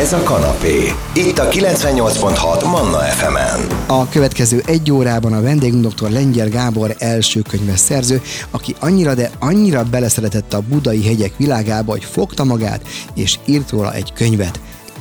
Ez 0.00 0.12
a 0.12 0.22
kanapé. 0.22 0.92
Itt 1.14 1.38
a 1.38 1.48
98.6 1.48 2.64
Manna 2.64 2.98
FM-en. 2.98 3.66
A 3.86 4.08
következő 4.08 4.62
egy 4.66 4.92
órában 4.92 5.32
a 5.32 5.42
vendégünk 5.42 5.86
dr. 5.86 6.10
Lengyel 6.10 6.48
Gábor 6.48 6.94
első 6.98 7.40
könyves 7.40 7.78
szerző, 7.78 8.22
aki 8.50 8.74
annyira, 8.78 9.14
de 9.14 9.30
annyira 9.38 9.84
beleszeretett 9.84 10.52
a 10.52 10.62
budai 10.68 11.04
hegyek 11.04 11.32
világába, 11.36 11.90
hogy 11.90 12.04
fogta 12.04 12.44
magát 12.44 12.88
és 13.14 13.38
írt 13.44 13.70
róla 13.70 13.94
egy 13.94 14.12
könyvet. 14.12 14.60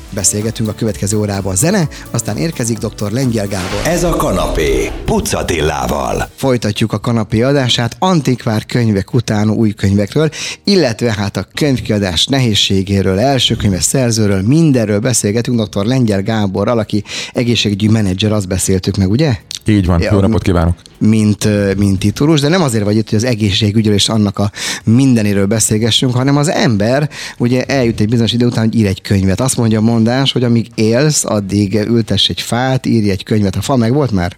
Beszélgetünk 0.10 0.70
a 0.70 0.74
következő 0.74 1.18
órában 1.18 1.52
a 1.52 1.56
zene, 1.56 1.88
aztán 2.12 2.38
érkezik 2.38 2.78
dr. 2.78 3.12
Lengyel 3.12 3.48
Gábor. 3.48 3.82
Ez 3.86 4.04
a 4.04 4.16
kanapé. 4.16 4.92
Pucatillával. 5.06 6.30
Folytatjuk 6.36 6.94
a 6.94 7.00
kanapé 7.00 7.42
adását 7.42 7.96
antikvár 8.00 8.66
könyvek 8.66 9.14
után 9.14 9.50
új 9.50 9.72
könyvekről, 9.72 10.30
illetve 10.64 11.14
hát 11.14 11.38
a 11.38 11.48
könyvkiadás 11.54 12.26
nehézségéről, 12.26 13.20
első 13.20 13.56
könyves 13.56 13.84
szerzőről, 13.84 14.42
mindenről 14.42 15.00
beszélgetünk 15.00 15.62
dr. 15.62 15.86
Lengyel 15.86 16.22
Gáborral, 16.22 16.80
aki 16.80 17.04
egészségügyi 17.34 17.88
menedzser, 17.88 18.32
azt 18.32 18.48
beszéltük 18.48 18.98
meg, 18.98 19.10
ugye? 19.10 19.38
Így 19.70 19.86
van, 19.86 20.02
jó 20.02 20.20
napot 20.20 20.42
kívánok! 20.42 20.76
mint, 21.00 21.48
mint 21.78 22.00
titulus, 22.00 22.42
de 22.42 22.48
nem 22.48 22.62
azért 22.62 22.84
vagy 22.84 22.96
itt, 22.96 23.10
hogy 23.10 23.18
az 23.18 23.24
egészségügyről 23.24 23.94
és 23.94 24.10
annak 24.10 24.40
a 24.40 24.52
mindenéről 24.84 25.46
beszélgessünk, 25.46 26.14
hanem 26.14 26.38
az 26.38 26.50
ember 26.50 27.10
ugye 27.38 27.64
eljut 27.64 28.00
egy 28.00 28.10
bizonyos 28.10 28.34
idő 28.34 28.46
után, 28.46 28.64
hogy 28.64 28.76
ír 28.76 28.86
egy 28.86 29.02
könyvet. 29.02 29.40
Azt 29.40 29.58
mondja 29.58 29.80
a 29.80 29.82
mondás, 29.82 30.32
hogy 30.32 30.44
amíg 30.44 30.68
élsz, 30.76 31.26
addig 31.26 31.74
ültess 31.88 32.30
egy 32.30 32.42
fát, 32.42 32.86
írj 32.86 33.10
egy 33.10 33.24
könyvet. 33.24 33.56
A 33.56 33.62
fa 33.62 33.76
meg 33.76 33.94
volt 33.94 34.12
már? 34.12 34.38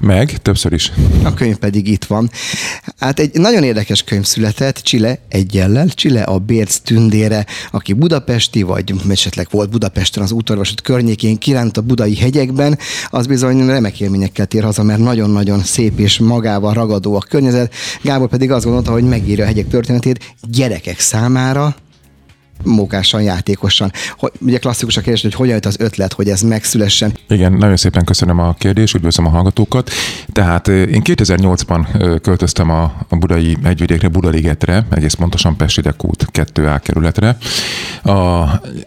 Meg, 0.00 0.38
többször 0.42 0.72
is. 0.72 0.92
A 1.22 1.34
könyv 1.34 1.56
pedig 1.56 1.88
itt 1.88 2.04
van. 2.04 2.30
Hát 2.98 3.18
egy 3.18 3.30
nagyon 3.32 3.62
érdekes 3.62 4.02
könyv 4.02 4.24
született, 4.24 4.76
Csile 4.76 5.18
egyellel, 5.28 5.88
Csile 5.88 6.22
a 6.22 6.38
Bérc 6.38 6.76
tündére, 6.76 7.46
aki 7.70 7.92
budapesti, 7.92 8.62
vagy 8.62 8.94
esetleg 9.08 9.46
volt 9.50 9.70
Budapesten 9.70 10.22
az 10.22 10.32
útorvasút 10.32 10.80
környékén, 10.80 11.38
kiránt 11.38 11.76
a 11.76 11.80
budai 11.80 12.16
hegyekben, 12.16 12.78
az 13.10 13.26
bizony 13.26 13.66
remek 13.66 14.00
élményekkel 14.00 14.46
tér 14.46 14.62
haza, 14.62 14.82
mert 14.82 15.00
nagyon-nagyon 15.00 15.62
szép 15.62 15.98
és 15.98 16.18
magával 16.18 16.72
ragadó 16.72 17.14
a 17.14 17.24
környezet. 17.28 17.74
Gábor 18.02 18.28
pedig 18.28 18.50
azt 18.50 18.64
gondolta, 18.64 18.92
hogy 18.92 19.04
megírja 19.04 19.44
a 19.44 19.46
hegyek 19.46 19.68
történetét 19.68 20.34
gyerekek 20.42 21.00
számára, 21.00 21.76
mókásan, 22.62 23.22
játékosan. 23.22 23.92
Hogy, 24.18 24.32
ugye 24.40 24.58
klasszikus 24.58 24.96
a 24.96 25.00
kérdés, 25.00 25.22
hogy 25.22 25.34
hogyan 25.34 25.54
jött 25.54 25.66
az 25.66 25.76
ötlet, 25.78 26.12
hogy 26.12 26.28
ez 26.28 26.40
megszülessen. 26.40 27.12
Igen, 27.28 27.52
nagyon 27.52 27.76
szépen 27.76 28.04
köszönöm 28.04 28.38
a 28.38 28.54
kérdést, 28.54 28.94
üdvözlöm 28.94 29.26
a 29.26 29.30
hallgatókat. 29.30 29.90
Tehát 30.32 30.68
ö, 30.68 30.82
én 30.82 31.02
2008-ban 31.04 31.86
ö, 31.98 32.18
költöztem 32.18 32.70
a, 32.70 32.82
a 33.08 33.16
budai 33.16 33.56
hegyvidékre, 33.64 34.08
Budaligetre, 34.08 34.86
egész 34.90 35.14
pontosan 35.14 35.56
Pestidek 35.56 36.04
út 36.04 36.26
2A 36.32 36.80
kerületre. 36.82 37.36
A 38.02 38.44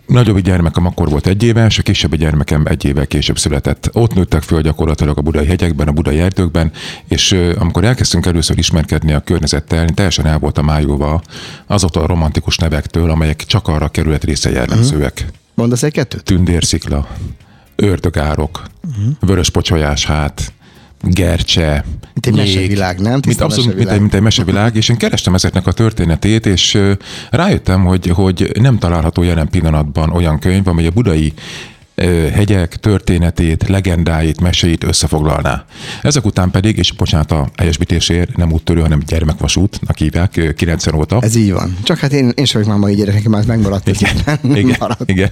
nagyobb 0.07 0.39
gyermekem 0.39 0.85
akkor 0.85 1.09
volt 1.09 1.27
egy 1.27 1.43
éves, 1.43 1.79
a 1.79 1.81
kisebb 1.81 2.15
gyermekem 2.15 2.65
egy 2.65 2.85
évvel 2.85 3.07
később 3.07 3.37
született. 3.37 3.89
Ott 3.93 4.13
nőttek 4.13 4.41
föl 4.41 4.61
gyakorlatilag 4.61 5.17
a 5.17 5.21
budai 5.21 5.45
hegyekben, 5.45 5.87
a 5.87 5.91
budai 5.91 6.19
erdőkben, 6.19 6.71
és 7.07 7.31
ö, 7.31 7.53
amikor 7.59 7.83
elkezdtünk 7.83 8.25
először 8.25 8.57
ismerkedni 8.57 9.13
a 9.13 9.19
környezettel, 9.19 9.81
én 9.81 9.95
teljesen 9.95 10.25
el 10.25 10.39
voltam 10.39 10.65
májulva 10.65 11.21
azoktól 11.67 12.03
a 12.03 12.07
romantikus 12.07 12.57
nevektől, 12.57 13.09
amelyek 13.09 13.45
csak 13.45 13.66
arra 13.67 13.85
a 13.85 13.89
kerület 13.89 14.23
része 14.23 14.51
jellemzőek. 14.51 15.25
Mondasz 15.53 15.83
egy 15.83 15.91
kettőt? 15.91 16.23
tündérszikla, 16.23 17.07
ördögárok, 17.75 18.63
uh-huh. 18.87 19.13
vörös 19.19 19.49
pocsolyás 19.49 20.05
hát, 20.05 20.53
gercse, 21.01 21.85
Mint 22.13 22.25
egy 22.25 22.35
mesevilág, 22.35 22.99
nem? 22.99 23.19
Mint 23.25 23.41
abszolút, 23.41 23.65
mint 23.65 23.67
mesevilág. 23.67 23.93
egy, 23.93 23.99
mint 23.99 24.13
egy 24.13 24.21
mesevilág, 24.21 24.75
és 24.75 24.89
én 24.89 24.97
kerestem 24.97 25.33
ezeknek 25.33 25.67
a 25.67 25.71
történetét, 25.71 26.45
és 26.45 26.77
rájöttem, 27.29 27.85
hogy, 27.85 28.07
hogy 28.07 28.51
nem 28.59 28.77
található 28.77 29.23
jelen 29.23 29.49
pillanatban 29.49 30.09
olyan 30.09 30.39
könyv, 30.39 30.67
amely 30.67 30.87
a 30.87 30.91
budai 30.91 31.33
hegyek 32.33 32.75
történetét, 32.75 33.67
legendáit, 33.67 34.41
meséit 34.41 34.83
összefoglalná. 34.83 35.65
Ezek 36.01 36.25
után 36.25 36.51
pedig, 36.51 36.77
és 36.77 36.91
bocsánat 36.91 37.31
a 37.31 37.49
helyesbítésért, 37.57 38.37
nem 38.37 38.51
úttörő, 38.51 38.81
hanem 38.81 38.99
gyermekvasútnak 39.07 39.97
hívják, 39.97 40.37
ö, 40.37 40.53
90 40.53 40.95
óta. 40.95 41.17
Ez 41.21 41.35
így 41.35 41.51
van. 41.51 41.77
Csak 41.83 41.97
hát 41.97 42.13
én, 42.13 42.31
én 42.35 42.45
sem 42.45 42.61
vagyok 42.61 42.75
már 42.75 42.77
mai 42.77 42.95
gyerek, 42.95 43.27
már 43.27 43.45
megmaradt. 43.45 43.87
Igen, 43.87 44.15
igen, 44.43 44.75
maradt. 44.79 45.09
igen. 45.09 45.29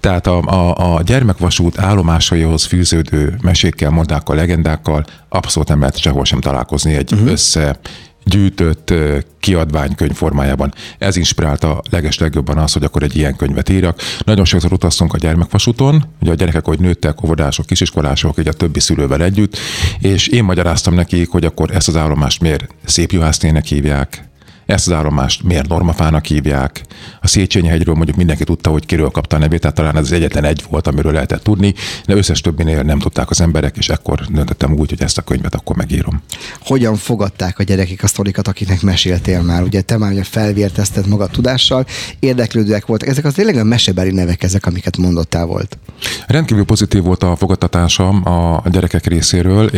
Tehát 0.00 0.26
a, 0.26 0.40
a, 0.40 0.94
a 0.94 1.02
gyermekvasút 1.02 1.78
állomásaihoz 1.78 2.64
fűződő 2.64 3.38
mesékkel, 3.42 3.90
mondákkal, 3.90 4.36
legendákkal 4.36 5.04
abszolút 5.28 5.68
nem 5.68 5.78
lehet 5.80 5.98
sehol 5.98 6.24
sem 6.24 6.40
találkozni 6.40 6.94
egy 6.94 7.12
uh-huh. 7.12 7.30
össze 7.30 7.78
gyűjtött 8.24 8.94
kiadványkönyv 9.40 10.12
formájában. 10.12 10.74
Ez 10.98 11.16
inspirálta 11.16 11.82
leges 11.90 12.18
legjobban 12.18 12.58
az, 12.58 12.72
hogy 12.72 12.84
akkor 12.84 13.02
egy 13.02 13.16
ilyen 13.16 13.36
könyvet 13.36 13.68
írjak. 13.68 14.00
Nagyon 14.24 14.44
sokszor 14.44 14.72
utaztunk 14.72 15.12
a 15.12 15.18
gyermekvasúton, 15.18 16.04
ugye 16.20 16.30
a 16.30 16.34
gyerekek, 16.34 16.64
hogy 16.64 16.80
nőttek, 16.80 17.22
óvodások, 17.24 17.66
kisiskolások, 17.66 18.38
így 18.38 18.48
a 18.48 18.52
többi 18.52 18.80
szülővel 18.80 19.22
együtt, 19.22 19.58
és 19.98 20.26
én 20.26 20.44
magyaráztam 20.44 20.94
nekik, 20.94 21.30
hogy 21.30 21.44
akkor 21.44 21.70
ezt 21.70 21.88
az 21.88 21.96
állomást 21.96 22.40
miért 22.40 22.74
szép 22.84 23.12
juhásznének 23.12 23.64
hívják, 23.64 24.30
ezt 24.66 24.86
az 24.86 24.92
állomást 24.92 25.42
miért 25.42 25.68
normafának 25.68 26.24
hívják? 26.24 26.82
A 27.20 27.26
Széchenyi 27.26 27.68
hegyről 27.68 27.94
mondjuk 27.94 28.16
mindenki 28.16 28.44
tudta, 28.44 28.70
hogy 28.70 28.86
kiről 28.86 29.10
kapta 29.10 29.36
a 29.36 29.38
nevét, 29.38 29.60
tehát 29.60 29.76
talán 29.76 29.96
ez 29.96 30.04
az 30.04 30.12
egyetlen 30.12 30.44
egy 30.44 30.64
volt, 30.70 30.86
amiről 30.86 31.12
lehetett 31.12 31.42
tudni, 31.42 31.74
de 32.06 32.14
összes 32.14 32.40
többinél 32.40 32.82
nem 32.82 32.98
tudták 32.98 33.30
az 33.30 33.40
emberek, 33.40 33.76
és 33.76 33.88
ekkor 33.88 34.20
döntöttem 34.20 34.72
úgy, 34.72 34.88
hogy 34.88 35.02
ezt 35.02 35.18
a 35.18 35.22
könyvet 35.22 35.54
akkor 35.54 35.76
megírom. 35.76 36.22
hogyan 36.60 36.96
fogadták 36.96 37.58
a 37.58 37.62
gyerekek 37.62 38.02
a 38.02 38.06
sztorikat, 38.06 38.48
akiknek 38.48 38.82
meséltél 38.82 39.42
már. 39.42 39.62
Ugye 39.62 39.80
te 39.80 39.96
már 39.96 40.12
ugye 40.12 40.24
felvértezted 40.24 41.08
magad 41.08 41.30
tudással, 41.30 41.86
érdeklődőek 42.18 42.86
voltak. 42.86 43.08
Ezek 43.08 43.24
az 43.24 43.32
tényleg 43.32 43.56
a 43.56 43.64
mesebeli 43.64 44.10
nevek 44.10 44.42
ezek, 44.42 44.66
amiket 44.66 44.96
mondottál 44.96 45.46
volt. 45.46 45.78
Rendkívül 46.32 46.64
pozitív 46.64 47.02
volt 47.02 47.22
a 47.22 47.36
fogadtatásom 47.36 48.28
a 48.28 48.62
gyerekek 48.70 49.06
részéről, 49.06 49.70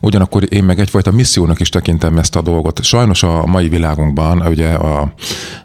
ugyanakkor 0.00 0.46
én 0.48 0.64
meg 0.64 0.80
egyfajta 0.80 1.10
missziónak 1.10 1.60
is 1.60 1.68
tekintem 1.68 2.18
ezt 2.18 2.36
a 2.36 2.42
dolgot. 2.42 2.82
Sajnos 2.82 3.22
a 3.22 3.46
mai 3.46 3.68
világunkban, 3.68 4.46
ugye 4.46 4.68
a, 4.68 5.12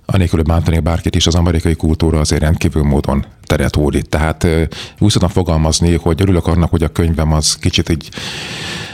anélkül, 0.06 0.40
hogy 0.40 0.48
bántani 0.48 0.80
bárkit 0.80 1.16
is, 1.16 1.28
az 1.28 1.36
amerikai 1.36 1.76
kultúra 1.76 2.20
azért 2.20 2.42
rendkívül 2.42 2.84
módon 2.84 3.26
teret 3.44 3.76
hódít. 3.76 4.10
Tehát 4.10 4.48
úgy 5.00 5.12
szoktam 5.12 5.30
fogalmazni, 5.30 5.96
hogy 5.96 6.22
örülök 6.22 6.48
annak, 6.48 6.70
hogy 6.70 6.84
a 6.84 6.88
könyvem 6.92 7.34
az 7.34 7.56
kicsit 7.56 7.90
így 7.90 8.10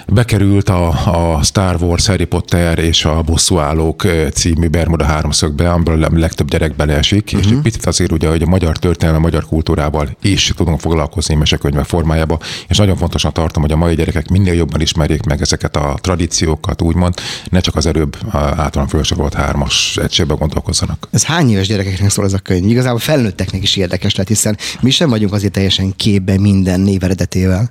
bekerült 0.07 0.69
a, 0.69 0.87
a 1.35 1.43
Star 1.43 1.75
Wars, 1.81 2.07
Harry 2.07 2.25
Potter 2.25 2.79
és 2.79 3.05
a 3.05 3.21
Bosszúállók 3.21 4.05
című 4.33 4.67
Bermuda 4.67 5.05
háromszögbe, 5.05 5.71
amiből 5.71 6.03
a 6.03 6.09
legtöbb 6.11 6.49
gyerek 6.49 6.75
beleesik, 6.75 7.25
uh-huh. 7.25 7.41
és 7.41 7.51
egy 7.51 7.61
picit 7.61 7.85
azért 7.85 8.11
ugye, 8.11 8.29
hogy 8.29 8.41
a 8.41 8.47
magyar 8.47 8.77
történelme, 8.77 9.19
a 9.19 9.21
magyar 9.21 9.45
kultúrával 9.45 10.09
is 10.21 10.53
tudunk 10.55 10.79
foglalkozni 10.79 11.35
mesekönyvek 11.35 11.85
formájába, 11.85 12.39
és 12.67 12.77
nagyon 12.77 12.97
fontosnak 12.97 13.33
tartom, 13.33 13.61
hogy 13.61 13.71
a 13.71 13.75
mai 13.75 13.95
gyerekek 13.95 14.29
minél 14.29 14.53
jobban 14.53 14.81
ismerjék 14.81 15.23
meg 15.23 15.41
ezeket 15.41 15.75
a 15.75 15.97
tradíciókat, 16.01 16.81
úgymond, 16.81 17.13
ne 17.49 17.59
csak 17.59 17.75
az 17.75 17.85
előbb 17.85 18.17
általán 18.31 18.87
felsorolt 18.87 19.33
hármas 19.33 19.97
egységben 20.01 20.37
gondolkozzanak. 20.37 21.07
Ez 21.11 21.23
hány 21.23 21.49
éves 21.49 21.67
gyerekeknek 21.67 22.09
szól 22.09 22.25
ez 22.25 22.33
a 22.33 22.37
könyv? 22.37 22.69
Igazából 22.69 22.99
felnőtteknek 22.99 23.63
is 23.63 23.75
érdekes 23.75 24.15
lehet, 24.15 24.27
hiszen 24.27 24.57
mi 24.81 24.89
sem 24.89 25.09
vagyunk 25.09 25.33
azért 25.33 25.53
teljesen 25.53 25.93
képbe 25.95 26.39
minden 26.39 26.79
név 26.79 27.03
eredetével. 27.03 27.69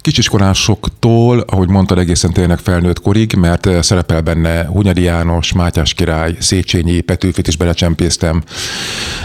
Kisiskolásoktól, 0.00 1.38
ahogy 1.38 1.61
mondtad, 1.68 1.98
egészen 1.98 2.32
tényleg 2.32 2.58
felnőtt 2.58 3.00
korig, 3.00 3.34
mert 3.34 3.66
eh, 3.66 3.82
szerepel 3.82 4.20
benne 4.20 4.64
Hunyadi 4.64 5.02
János, 5.02 5.52
Mátyás 5.52 5.94
király, 5.94 6.36
Széchenyi, 6.38 7.00
Petőfit 7.00 7.48
is 7.48 7.56
belecsempésztem. 7.56 8.42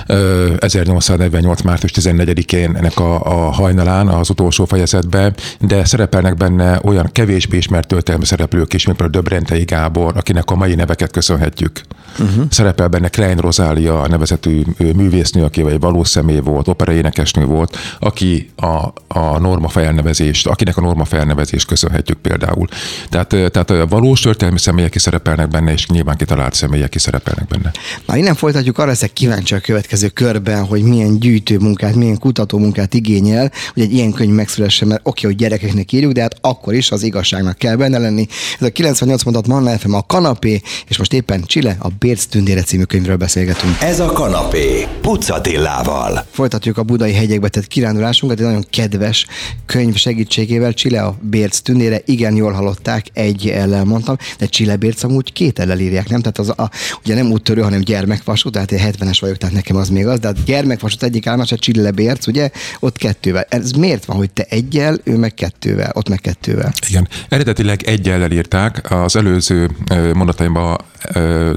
Ö, 0.08 0.54
1848. 0.60 1.62
március 1.62 1.92
14-én 1.96 2.76
ennek 2.76 3.00
a, 3.00 3.20
a 3.22 3.52
hajnalán, 3.52 4.08
az 4.08 4.30
utolsó 4.30 4.66
fejezetbe, 4.66 5.34
de 5.60 5.86
szerepelnek 5.86 6.36
benne 6.36 6.80
olyan 6.84 7.10
kevésbé 7.12 7.58
ismert 7.58 7.88
történelmi 7.88 8.26
szereplők 8.26 8.74
is, 8.74 8.86
mint 8.86 8.98
például 8.98 9.22
Döbrentei 9.22 9.64
Gábor, 9.64 10.18
akinek 10.18 10.52
a 10.52 10.56
mai 10.56 10.76
neveket 10.76 11.12
köszönhetjük. 11.12 11.82
Uh-huh. 12.20 12.46
Szerepel 12.50 12.88
benne 12.88 13.08
Klein 13.08 13.38
Rozália, 13.38 14.08
nevezetű 14.08 14.62
ö, 14.78 14.92
művésznő, 14.92 15.44
aki 15.44 15.62
vagy 15.62 15.80
valós 15.80 16.08
személy 16.08 16.40
volt, 16.40 16.68
operaénekesnő 16.68 17.46
volt, 17.46 17.78
aki 18.00 18.50
a, 18.56 18.94
a 19.08 19.40
norma 19.40 19.68
felnevezést, 19.68 20.48
akinek 20.48 20.78
a 20.78 20.82
norma 20.82 21.06
felnevezést 21.06 21.68
köszönhetjük 21.68 22.18
például. 22.28 22.68
Tehát, 23.10 23.28
tehát 23.52 23.90
valós 23.90 24.20
történelmi 24.20 24.60
személyek 24.60 24.96
is 24.96 25.02
szerepelnek 25.02 25.48
benne, 25.48 25.72
és 25.72 25.88
nyilván 25.88 26.18
kitalált 26.18 26.54
személyek 26.54 26.96
is 26.96 27.02
szerepelnek 27.02 27.48
benne. 27.48 27.72
Na, 28.06 28.18
innen 28.18 28.36
folytatjuk, 28.36 28.78
arra 28.78 28.88
leszek 28.88 29.14
kíváncsi 29.14 29.56
a 29.56 29.60
következő 29.60 30.08
körben, 30.08 30.66
hogy 30.66 30.82
milyen 30.82 31.20
gyűjtő 31.20 31.58
munkát, 31.58 31.96
milyen 31.96 32.20
kutató 32.20 32.58
munkát 32.58 32.94
igényel, 32.94 33.52
hogy 33.74 33.84
egy 33.84 33.94
ilyen 33.94 34.12
könyv 34.12 34.34
megszülessen, 34.34 34.88
mert 34.88 35.02
oké, 35.04 35.26
hogy 35.26 35.36
gyerekeknek 35.36 35.92
írjuk, 35.92 36.12
de 36.12 36.22
hát 36.22 36.36
akkor 36.42 36.74
is 36.74 36.92
az 36.92 37.04
igazságnak 37.04 37.58
kell 37.58 37.76
benne 37.76 37.98
lenni. 37.98 38.28
Ez 38.60 38.68
a 38.68 38.72
98 38.72 39.24
mondat 39.24 39.48
Manna 39.48 39.78
FM 39.78 39.94
a 39.94 40.02
kanapé, 40.02 40.62
és 40.88 40.98
most 40.98 41.14
éppen 41.14 41.44
Csile, 41.46 41.76
a 41.80 41.88
Bérc 42.00 42.26
tündére 42.26 42.62
című 42.62 42.84
könyvről 42.84 43.16
beszélgetünk. 43.16 43.82
Ez 43.82 44.00
a 44.00 44.06
kanapé. 44.06 44.88
Pucatillával. 45.02 46.26
Folytatjuk 46.32 46.78
a 46.78 46.84
budai 46.84 47.14
hegyekbe 47.14 47.48
tett 47.48 47.68
kirándulásunkat 47.68 48.40
egy 48.40 48.46
nagyon 48.46 48.66
kedves 48.70 49.26
könyv 49.66 49.96
segítségével. 49.96 50.74
Csile 50.74 51.02
a 51.02 51.18
Bérc 51.22 51.60
tündére 51.60 52.02
Igen, 52.18 52.36
jól 52.36 52.52
hallották, 52.52 53.06
egy 53.14 53.50
ellen 53.50 53.88
mondtam, 53.88 54.18
de 54.38 54.46
Csillebérc 54.46 55.04
amúgy 55.04 55.34
két 55.34 55.60
ellen 55.60 55.80
írják, 55.80 56.10
nem? 56.10 56.20
Tehát 56.22 56.38
az 56.38 56.50
a, 56.50 56.70
ugye 57.04 57.16
nem 57.16 57.32
úttörő, 57.32 57.62
hanem 57.62 57.80
gyermekvasút, 57.80 58.54
tehát 58.54 58.72
én 58.72 58.80
70-es 58.84 59.18
vagyok, 59.20 59.38
tehát 59.38 59.56
nekem 59.56 59.76
az 59.76 59.90
még 59.90 60.08
az, 60.08 60.20
de 60.20 60.28
a 60.28 60.34
gyermekvasút 60.46 61.04
egyik 61.04 61.28
állomás 61.28 61.52
a 61.52 61.58
Csillebérc, 61.58 62.28
ugye, 62.28 62.50
ott 62.80 62.98
kettővel. 62.98 63.46
Ez 63.50 63.72
miért 63.72 64.06
van, 64.06 64.18
hogy 64.18 64.32
te 64.32 64.46
egyel, 64.50 64.98
ő 65.04 65.18
meg 65.18 65.34
kettővel, 65.34 65.92
ott 65.94 66.10
meg 66.10 66.20
kettővel? 66.20 66.74
Igen, 66.90 67.08
eredetileg 67.30 67.84
egyel 67.84 68.32
írták, 68.32 68.92
az 68.92 69.16
előző 69.16 69.70
mondataimban 70.14 70.78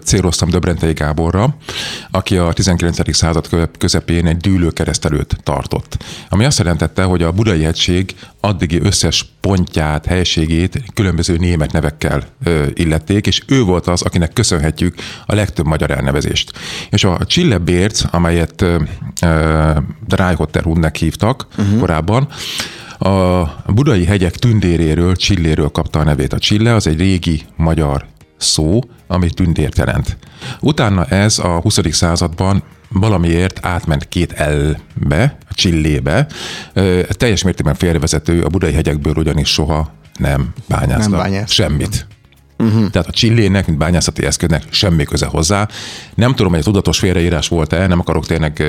céloztam 0.04 0.48
Döbrentei 0.48 0.92
Gáborra, 0.92 1.56
aki 2.10 2.36
a 2.36 2.52
19. 2.52 3.14
század 3.14 3.48
közepén 3.78 4.26
egy 4.26 4.36
dűlőkeresztelőt 4.36 5.36
tartott. 5.42 6.04
Ami 6.28 6.44
azt 6.44 6.58
jelentette, 6.58 7.02
hogy 7.02 7.22
a 7.22 7.32
budai 7.32 7.64
egység 7.64 8.14
addigi 8.40 8.80
összes 8.80 9.32
pontját, 9.40 10.06
helységét 10.06 10.82
különböző 10.94 11.36
német 11.36 11.72
nevekkel 11.72 12.24
illették, 12.74 13.26
és 13.26 13.42
ő 13.46 13.62
volt 13.62 13.86
az, 13.86 14.02
akinek 14.02 14.32
köszönhetjük 14.32 14.94
a 15.26 15.34
legtöbb 15.34 15.66
magyar 15.66 15.90
elnevezést. 15.90 16.52
És 16.90 17.04
a 17.04 17.18
Csillebérc, 17.26 18.02
amelyet 18.10 18.64
Dreihotter 20.06 20.64
hívtak 20.92 21.46
uh-huh. 21.58 21.78
korábban, 21.78 22.28
a 22.98 23.72
budai 23.72 24.04
hegyek 24.04 24.36
tündéréről, 24.36 25.16
Csilléről 25.16 25.68
kapta 25.68 25.98
a 25.98 26.04
nevét. 26.04 26.32
A 26.32 26.38
Csille 26.38 26.74
az 26.74 26.86
egy 26.86 26.98
régi 26.98 27.42
magyar 27.56 28.06
szó, 28.36 28.80
ami 29.10 29.30
tündért 29.30 29.78
jelent. 29.78 30.16
Utána 30.60 31.04
ez 31.04 31.38
a 31.38 31.60
20. 31.60 31.78
században 31.90 32.62
valamiért 32.88 33.66
átment 33.66 34.08
két 34.08 34.34
L-be, 34.38 35.36
a 35.48 35.54
Csillébe. 35.54 36.26
Teljes 37.08 37.42
mértékben 37.42 37.74
félrevezető, 37.74 38.42
a 38.42 38.48
budai 38.48 38.72
hegyekből 38.72 39.14
ugyanis 39.16 39.48
soha 39.48 39.92
nem 40.18 40.52
bányáztak 40.68 41.10
nem 41.10 41.20
bányász. 41.20 41.50
semmit. 41.50 42.06
Uh-huh. 42.60 42.90
Tehát 42.90 43.08
a 43.08 43.12
csillének, 43.12 43.66
mint 43.66 43.78
bányászati 43.78 44.24
eszköznek 44.24 44.62
semmi 44.70 45.04
köze 45.04 45.26
hozzá. 45.26 45.68
Nem 46.14 46.34
tudom, 46.34 46.52
hogy 46.52 46.60
a 46.60 46.64
tudatos 46.64 46.98
félreírás 46.98 47.48
volt-e, 47.48 47.86
nem 47.86 47.98
akarok 47.98 48.26
tényleg 48.26 48.62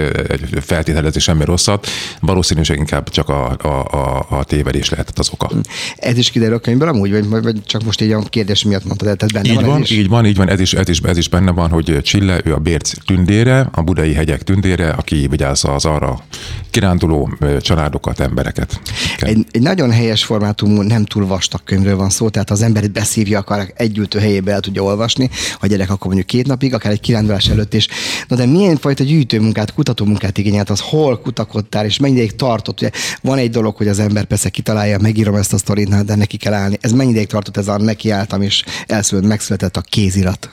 feltételezni 0.61 1.19
semmi 1.19 1.45
rosszat. 1.45 1.87
Valószínűség 2.19 2.77
inkább 2.77 3.09
csak 3.09 3.29
a, 3.29 3.57
a, 3.61 3.67
a, 3.67 4.25
a 4.29 4.43
tévedés 4.43 4.89
lehetett 4.89 5.19
az 5.19 5.29
oka. 5.33 5.51
Ez 5.95 6.17
is 6.17 6.29
kiderül 6.29 6.55
a 6.55 6.59
könyvből 6.59 6.87
amúgy, 6.87 7.11
vagy, 7.11 7.43
vagy 7.43 7.63
csak 7.63 7.83
most 7.83 8.01
így 8.01 8.11
a 8.11 8.19
kérdés 8.19 8.63
miatt 8.63 8.85
mondtad 8.85 9.07
el, 9.07 9.15
tehát 9.15 9.33
benne 9.33 9.49
így 9.49 9.55
van, 9.55 9.65
van, 9.65 9.83
így 9.89 10.07
van, 10.07 10.25
így 10.25 10.35
van, 10.35 10.49
ez 10.49 10.59
is, 10.59 10.73
ez, 10.73 10.89
is, 10.89 10.99
ez 10.99 11.17
is 11.17 11.29
benne 11.29 11.51
van, 11.51 11.69
hogy 11.69 11.99
Csille, 12.01 12.41
ő 12.43 12.53
a 12.53 12.59
Bérc 12.59 12.93
tündére, 13.05 13.69
a 13.71 13.81
budai 13.81 14.13
hegyek 14.13 14.43
tündére, 14.43 14.89
aki 14.89 15.27
vigyázza 15.27 15.73
az 15.73 15.85
arra 15.85 16.23
kiránduló 16.71 17.37
családokat, 17.61 18.19
embereket. 18.19 18.81
Egy, 19.17 19.45
egy 19.51 19.61
nagyon 19.61 19.91
helyes 19.91 20.23
formátumú, 20.23 20.81
nem 20.81 21.05
túl 21.05 21.27
vastag 21.27 21.63
könyvről 21.63 21.95
van 21.95 22.09
szó, 22.09 22.29
tehát 22.29 22.49
az 22.49 22.61
embert 22.61 22.91
beszívja 22.91 23.39
akar 23.39 23.71
együltő 23.75 24.19
helyébe 24.19 24.51
el 24.51 24.59
tudja 24.59 24.83
olvasni, 24.83 25.29
a 25.59 25.67
gyerek 25.67 25.89
akkor 25.89 26.05
mondjuk 26.05 26.27
két 26.27 26.47
napig, 26.47 26.73
akár 26.73 26.91
egy 26.91 26.99
kirándulás 26.99 27.47
előtt 27.47 27.73
is. 27.73 27.87
Na 28.27 28.35
de 28.35 28.45
milyen 28.45 28.77
fajta 28.77 29.03
gyűjtőmunkát, 29.03 29.73
kutatómunkát 29.73 30.37
igényelt, 30.37 30.69
az 30.69 30.79
hol 30.79 31.19
kutakodtál, 31.19 31.85
és 31.85 31.99
mennyi 31.99 32.13
ideig 32.13 32.35
tartott? 32.35 32.81
Ugye 32.81 32.91
van 33.21 33.37
egy 33.37 33.49
dolog, 33.49 33.75
hogy 33.75 33.87
az 33.87 33.99
ember 33.99 34.25
persze 34.25 34.49
kitalálja, 34.49 34.99
megírom 34.99 35.35
ezt 35.35 35.53
a 35.53 35.57
sztorit, 35.57 36.05
de 36.05 36.15
neki 36.15 36.37
kell 36.37 36.53
állni. 36.53 36.77
Ez 36.81 36.91
mennyi 36.91 37.11
ideig 37.11 37.27
tartott 37.27 37.57
ez 37.57 37.67
a 37.67 37.77
nekiálltam, 37.77 38.41
és 38.41 38.63
elszült, 38.87 39.27
megszületett 39.27 39.77
a 39.77 39.81
kézirat? 39.81 40.49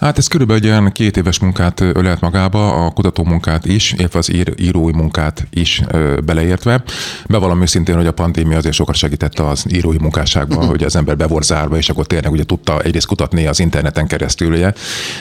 Hát 0.00 0.18
ez 0.18 0.26
körülbelül 0.26 0.62
egy 0.62 0.68
olyan 0.68 0.92
két 0.92 1.16
éves 1.16 1.38
munkát 1.38 1.80
ölelt 1.80 2.20
magába, 2.20 2.86
a 2.86 2.90
kutató 2.90 3.24
munkát 3.24 3.66
is, 3.66 3.92
illetve 3.92 4.18
az 4.18 4.32
ír, 4.32 4.54
írói 4.56 4.92
munkát 4.92 5.46
is 5.50 5.82
beleértve. 6.24 6.82
Bevallom 7.26 7.62
őszintén, 7.62 7.96
hogy 7.96 8.06
a 8.06 8.12
pandémia 8.12 8.56
azért 8.56 8.74
sokat 8.74 8.94
segített 8.94 9.38
az 9.38 9.64
írói 9.72 9.96
munkásságban, 10.00 10.66
hogy 10.66 10.82
az 10.82 10.96
ember 10.96 11.16
be 11.16 11.26
volt 11.26 11.44
zárva, 11.44 11.76
és 11.76 11.88
akkor 11.88 12.06
tényleg 12.06 12.32
ugye 12.32 12.44
tudta 12.44 12.80
egyrészt 12.80 13.06
kutatni 13.06 13.46
az 13.46 13.60
interneten 13.60 14.06
keresztül 14.06 14.52
ugye, 14.52 14.72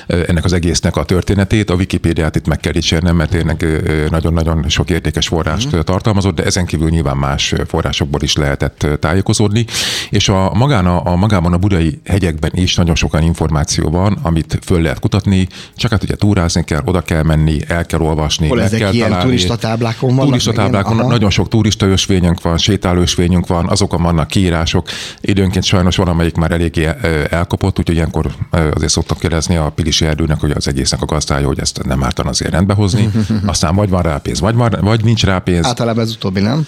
ennek 0.08 0.46
az 0.46 0.54
egésznek 0.54 0.96
a 0.96 1.04
történetét. 1.04 1.70
A 1.70 1.74
Wikipédiát 1.74 2.36
itt 2.36 2.48
meg 2.48 2.60
kell 2.60 2.72
dicsérnem, 2.72 3.16
mert 3.16 3.30
tényleg 3.30 3.66
nagyon-nagyon 4.10 4.70
sok 4.70 4.90
értékes 4.90 5.28
forrást 5.28 5.76
mm. 5.76 5.80
tartalmazott, 5.80 6.36
de 6.36 6.44
ezen 6.44 6.66
kívül 6.66 6.90
nyilván 6.90 7.18
más 7.18 7.54
forrásokból 7.68 8.22
is 8.22 8.36
lehetett 8.36 8.88
tájékozódni. 9.00 9.66
És 10.10 10.30
a, 10.30 10.54
magán 10.54 10.86
a, 10.86 11.06
a 11.06 11.16
magában 11.16 11.54
a 11.54 11.58
budai 11.58 12.00
hegyekben 12.06 12.52
is 12.54 12.76
nagyon 12.76 12.96
sokan 12.96 13.24
információ 13.24 13.90
van, 13.90 14.18
amit 14.30 14.60
föl 14.62 14.82
lehet 14.82 15.00
kutatni, 15.00 15.48
csak 15.76 15.92
hát 15.92 16.04
ugye 16.04 16.16
túrázni 16.16 16.64
kell, 16.64 16.82
oda 16.86 17.02
kell 17.02 17.24
menni, 17.24 17.60
el 17.68 17.86
kell 17.86 18.00
olvasni, 18.00 18.48
Hol 18.48 18.62
ezek 18.62 18.80
kell 18.80 18.94
ilyen 18.94 19.08
találni. 19.08 19.30
turistatáblákon 19.30 20.10
vannak? 20.10 20.26
Turistatáblákon 20.26 21.08
nagyon 21.08 21.30
sok 21.30 21.48
turistaösvényünk 21.48 22.42
van, 22.42 22.58
sétálősvényünk 22.58 23.48
van, 23.48 23.68
azokon 23.70 24.02
vannak 24.02 24.28
kiírások. 24.28 24.88
Időnként 25.22 25.64
sajnos 25.66 25.96
van, 25.96 26.08
amelyik 26.08 26.36
már 26.36 26.52
eléggé 26.52 26.90
elkopott, 27.30 27.80
úgyhogy 27.80 27.96
ilyenkor 27.96 28.32
azért 28.52 28.92
szoktam 28.92 29.18
kérdezni 29.18 29.56
a 29.56 29.70
Pilisi 29.70 30.06
erdőnek, 30.06 30.40
hogy 30.40 30.52
az 30.52 30.68
egésznek 30.68 31.02
a 31.02 31.06
gazdája, 31.06 31.48
hogy 31.48 31.60
ezt 31.60 31.84
nem 31.84 32.04
ártan 32.04 32.28
azért 32.28 32.52
rendbe 32.52 32.74
hozni. 32.74 33.10
Aztán 33.46 33.76
vagy 33.76 33.90
van 33.90 34.02
rá 34.02 34.18
pénz, 34.18 34.40
vagy, 34.40 34.56
van, 34.56 34.78
vagy 34.82 35.04
nincs 35.04 35.24
rá 35.24 35.40
pénz. 35.40 35.66
Általában 35.66 36.04
ez 36.04 36.12
utóbbi, 36.12 36.40
nem? 36.40 36.66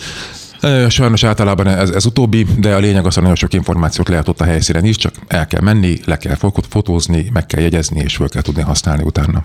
Sajnos 0.89 1.23
általában 1.23 1.67
ez, 1.67 1.89
ez 1.89 2.05
utóbbi, 2.05 2.45
de 2.57 2.75
a 2.75 2.79
lényeg 2.79 3.05
az, 3.05 3.13
hogy 3.13 3.23
nagyon 3.23 3.37
sok 3.37 3.53
információt 3.53 4.07
lehet 4.09 4.27
ott 4.27 4.41
a 4.41 4.43
helyszínen 4.43 4.85
is, 4.85 4.95
csak 4.95 5.13
el 5.27 5.47
kell 5.47 5.61
menni, 5.61 5.99
le 6.05 6.17
kell 6.17 6.35
fotózni, 6.69 7.29
meg 7.33 7.45
kell 7.45 7.61
jegyezni, 7.61 7.99
és 7.99 8.15
föl 8.15 8.29
kell 8.29 8.41
tudni 8.41 8.61
használni 8.61 9.03
utána. 9.03 9.43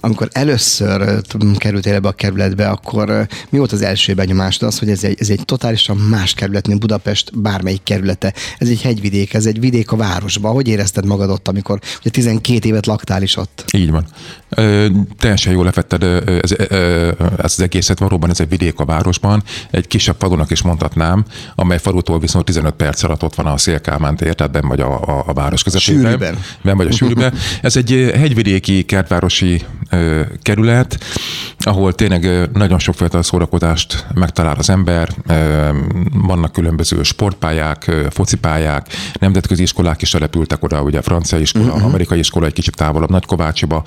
Amikor 0.00 0.28
először 0.32 1.20
kerültél 1.56 1.94
ebbe 1.94 2.08
a 2.08 2.12
kerületbe, 2.12 2.68
akkor 2.68 3.26
mi 3.48 3.58
volt 3.58 3.72
az 3.72 3.82
első 3.82 4.14
benyomásod 4.14 4.68
az, 4.68 4.78
hogy 4.78 4.90
ez 4.90 5.04
egy, 5.04 5.16
ez 5.20 5.28
egy 5.28 5.40
totálisan 5.44 5.96
más 5.96 6.34
kerület, 6.34 6.68
mint 6.68 6.80
Budapest 6.80 7.40
bármelyik 7.40 7.82
kerülete. 7.82 8.34
Ez 8.58 8.68
egy 8.68 8.82
hegyvidék, 8.82 9.34
ez 9.34 9.46
egy 9.46 9.60
vidék 9.60 9.92
a 9.92 9.96
városban. 9.96 10.52
Hogy 10.52 10.68
érezted 10.68 11.06
magad 11.06 11.30
ott, 11.30 11.48
amikor 11.48 11.78
ugye 12.00 12.10
12 12.10 12.68
évet 12.68 12.86
laktál 12.86 13.22
is 13.22 13.36
ott? 13.36 13.64
Így 13.72 13.90
van. 13.90 14.06
Ö, 14.48 14.86
teljesen 15.18 15.52
jól 15.52 15.64
lefetted 15.64 16.02
ez, 16.02 16.52
ez, 16.52 17.14
az 17.36 17.60
egészet, 17.60 17.98
valóban 17.98 18.30
ez 18.30 18.40
egy 18.40 18.48
vidék 18.48 18.78
a 18.78 18.84
városban, 18.84 19.42
egy 19.70 19.86
kisebb 19.86 20.16
falunak 20.18 20.50
is 20.56 20.62
mondhatnám, 20.62 21.24
amely 21.54 21.78
falutól 21.78 22.18
viszont 22.18 22.44
15 22.44 22.74
perc 22.74 23.02
alatt 23.02 23.22
ott 23.22 23.34
van 23.34 23.46
a 23.46 23.56
Szélkámán 23.56 24.16
tér, 24.16 24.34
tehát 24.34 24.52
ben 24.52 24.68
vagy 24.68 24.80
a, 24.80 25.02
a, 25.02 25.24
a 25.26 25.32
város 25.32 25.62
közepében. 25.62 26.04
Sűrűben. 26.04 26.38
Ben 26.62 26.76
vagy 26.76 26.86
a 26.86 26.92
sűrűben. 26.92 27.34
Ez 27.62 27.76
egy 27.76 28.10
hegyvidéki 28.14 28.82
kertvárosi 28.82 29.62
ö, 29.90 30.20
kerület, 30.42 30.98
ahol 31.58 31.92
tényleg 31.92 32.50
nagyon 32.52 32.78
sokféle 32.78 33.22
szórakozást 33.22 34.06
megtalál 34.14 34.56
az 34.58 34.70
ember. 34.70 35.08
Ö, 35.26 35.68
vannak 36.12 36.52
különböző 36.52 37.02
sportpályák, 37.02 37.90
focipályák, 38.10 38.86
nemzetközi 39.18 39.62
iskolák 39.62 40.02
is 40.02 40.10
települtek 40.10 40.62
oda, 40.62 40.82
ugye 40.82 41.02
francia 41.02 41.38
iskola, 41.38 41.64
uh-huh. 41.64 41.84
amerikai 41.84 42.18
iskola 42.18 42.46
egy 42.46 42.52
kicsit 42.52 42.76
távolabb, 42.76 43.10
Nagykovácsiba. 43.10 43.82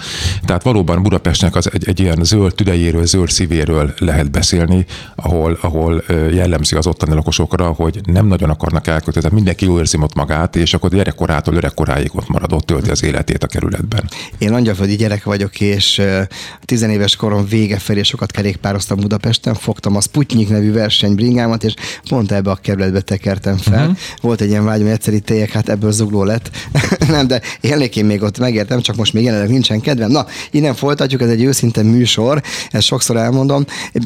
Tehát 0.46 0.63
valóban 0.63 1.04
Budapestnek 1.04 1.56
az 1.56 1.69
egy, 1.74 1.88
egy 1.88 2.00
ilyen 2.00 2.24
zöld 2.24 2.56
tüdejéről, 2.56 3.06
zöld 3.06 3.30
szívéről 3.30 3.94
lehet 3.98 4.31
beszélni, 4.31 4.86
ahol, 5.15 5.58
ahol 5.62 6.03
jellemző 6.32 6.77
az 6.77 6.88
ottani 6.88 7.13
lakosokra, 7.13 7.68
hogy 7.68 8.00
nem 8.06 8.25
nagyon 8.25 8.50
akarnak 8.50 8.88
elköltözni, 8.88 9.29
mindenki 9.34 9.65
jól 9.65 9.79
érzi 9.79 9.98
ott 10.01 10.15
magát, 10.15 10.56
és 10.56 10.74
akkor 10.74 10.89
gyerekkorától 10.89 11.56
öregkoráig 11.56 12.10
ott 12.13 12.27
marad, 12.27 12.53
ott 12.53 12.65
tölti 12.65 12.89
az 12.89 13.03
életét 13.03 13.44
a 13.44 13.48
kerületben. 13.48 14.10
Én 14.38 14.53
angyalföldi 14.53 14.96
gyerek 14.96 15.24
vagyok, 15.24 15.62
és 15.62 15.88
tizenéves 16.65 17.15
korom 17.15 17.46
vége 17.46 17.77
felé 17.77 18.01
sokat 18.01 18.31
kerékpároztam 18.31 19.00
Budapesten, 19.00 19.53
fogtam 19.53 19.96
a 19.96 20.01
Sputnik 20.01 20.50
nevű 20.50 20.72
versenybringámat, 20.72 21.63
és 21.63 21.74
pont 22.10 22.31
ebbe 22.31 22.51
a 22.51 22.55
kerületbe 22.55 23.01
tekertem 23.01 23.58
fel. 23.58 23.81
Uh-huh. 23.81 23.98
Volt 24.22 24.41
egy 24.41 24.50
ilyen 24.50 24.65
vágyam, 24.65 24.86
hogy 24.86 24.93
egyszer 24.93 25.13
itt 25.13 25.51
hát 25.51 25.69
ebből 25.69 25.91
zugló 25.91 26.24
lett. 26.24 26.51
nem, 27.08 27.27
de 27.27 27.41
én 27.62 28.05
még 28.05 28.22
ott, 28.22 28.39
megértem, 28.39 28.81
csak 28.81 28.96
most 28.96 29.13
még 29.13 29.24
jelenleg 29.24 29.50
nincsen 29.50 29.81
kedvem. 29.81 30.12
Na, 30.12 30.25
innen 30.51 30.75
folytatjuk, 30.75 31.22
ez 31.22 31.29
egy 31.29 31.43
őszinte 31.43 31.84
műsor, 31.84 32.41
ezt 32.72 32.86
sokszor 32.86 33.17
elmondom. 33.17 33.65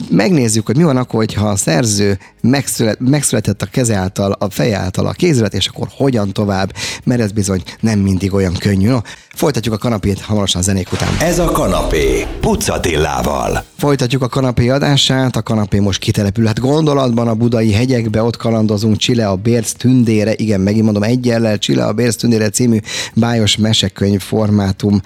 Megnézzük, 0.10 0.66
hogy 0.66 0.78
mi 0.78 0.84
van 0.84 0.98
akkor, 0.98 1.20
hogyha 1.20 1.48
a 1.48 1.56
szerző 1.56 2.20
megszület, 2.42 3.00
megszületett 3.00 3.62
a 3.62 3.66
keze 3.66 3.96
által, 3.96 4.32
a 4.32 4.50
feje 4.50 4.78
által 4.78 5.08
a 5.08 5.12
kézület, 5.12 5.54
és 5.54 5.68
akkor 5.68 5.88
hogyan 5.92 6.34
tovább, 6.34 6.76
mert 7.04 7.22
ez 7.22 7.32
bizony 7.32 7.64
nem 7.80 8.00
mindig 8.00 8.34
olyan 8.34 8.54
könnyű. 8.54 8.88
No, 8.88 9.00
folytatjuk 9.44 9.74
a 9.74 9.78
kanapét 9.78 10.22
hamarosan 10.22 10.62
a 10.62 10.64
zenék 10.64 10.92
után. 10.92 11.10
Ez 11.20 11.40
a 11.40 11.46
kanapé, 11.46 12.28
Pucatillával. 12.40 13.64
Folytatjuk 13.84 14.22
a 14.22 14.28
kanapé 14.28 14.70
adását, 14.70 15.36
a 15.36 15.42
kanapé 15.42 15.80
most 15.80 16.00
kitelepülhet 16.00 16.60
gondolatban 16.60 17.28
a 17.28 17.34
budai 17.34 17.72
hegyekbe, 17.72 18.24
ott 18.24 18.38
kalandozunk 18.38 18.98
Csile 18.98 19.28
a 19.28 19.36
Bérc 19.36 19.72
tündére, 19.72 20.34
igen, 20.36 20.62
megint 20.62 20.84
mondom 20.84 21.04
egyellel, 21.04 21.58
Csile 21.58 21.86
a 21.86 21.94
Bérc 21.94 22.16
tündére 22.16 22.50
című 22.50 22.78
bájos 23.14 23.58
mesekönyv 23.58 24.22
formátum 24.22 25.02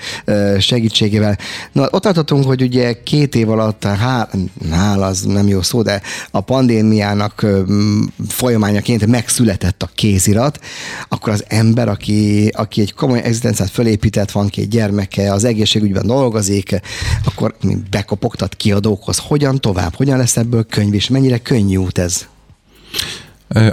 segítségével. 0.59 1.37
Na, 1.71 1.87
ott 1.91 2.01
tartottunk, 2.01 2.45
hogy 2.45 2.61
ugye 2.61 3.03
két 3.03 3.35
év 3.35 3.49
alatt, 3.49 3.83
hál, 3.83 4.29
hál 4.71 5.03
az 5.03 5.21
nem 5.21 5.47
jó 5.47 5.61
szó, 5.61 5.81
de 5.81 6.01
a 6.31 6.41
pandémiának 6.41 7.45
folyamányaként 8.27 9.05
megszületett 9.05 9.83
a 9.83 9.89
kézirat, 9.95 10.59
akkor 11.09 11.33
az 11.33 11.43
ember, 11.47 11.87
aki, 11.87 12.47
aki 12.47 12.81
egy 12.81 12.93
komoly 12.93 13.21
egzisztenciát 13.21 13.69
fölépített, 13.69 14.31
van 14.31 14.47
két 14.47 14.69
gyermeke, 14.69 15.33
az 15.33 15.43
egészségügyben 15.43 16.07
dolgozik, 16.07 16.79
akkor 17.25 17.55
bekopogtat 17.89 18.55
kiadókhoz. 18.67 19.17
Hogyan 19.17 19.59
tovább? 19.59 19.95
Hogyan 19.95 20.17
lesz 20.17 20.37
ebből 20.37 20.65
könyv, 20.65 20.93
és 20.93 21.09
mennyire 21.09 21.37
könnyű 21.37 21.75
út 21.75 21.97
ez? 21.97 22.27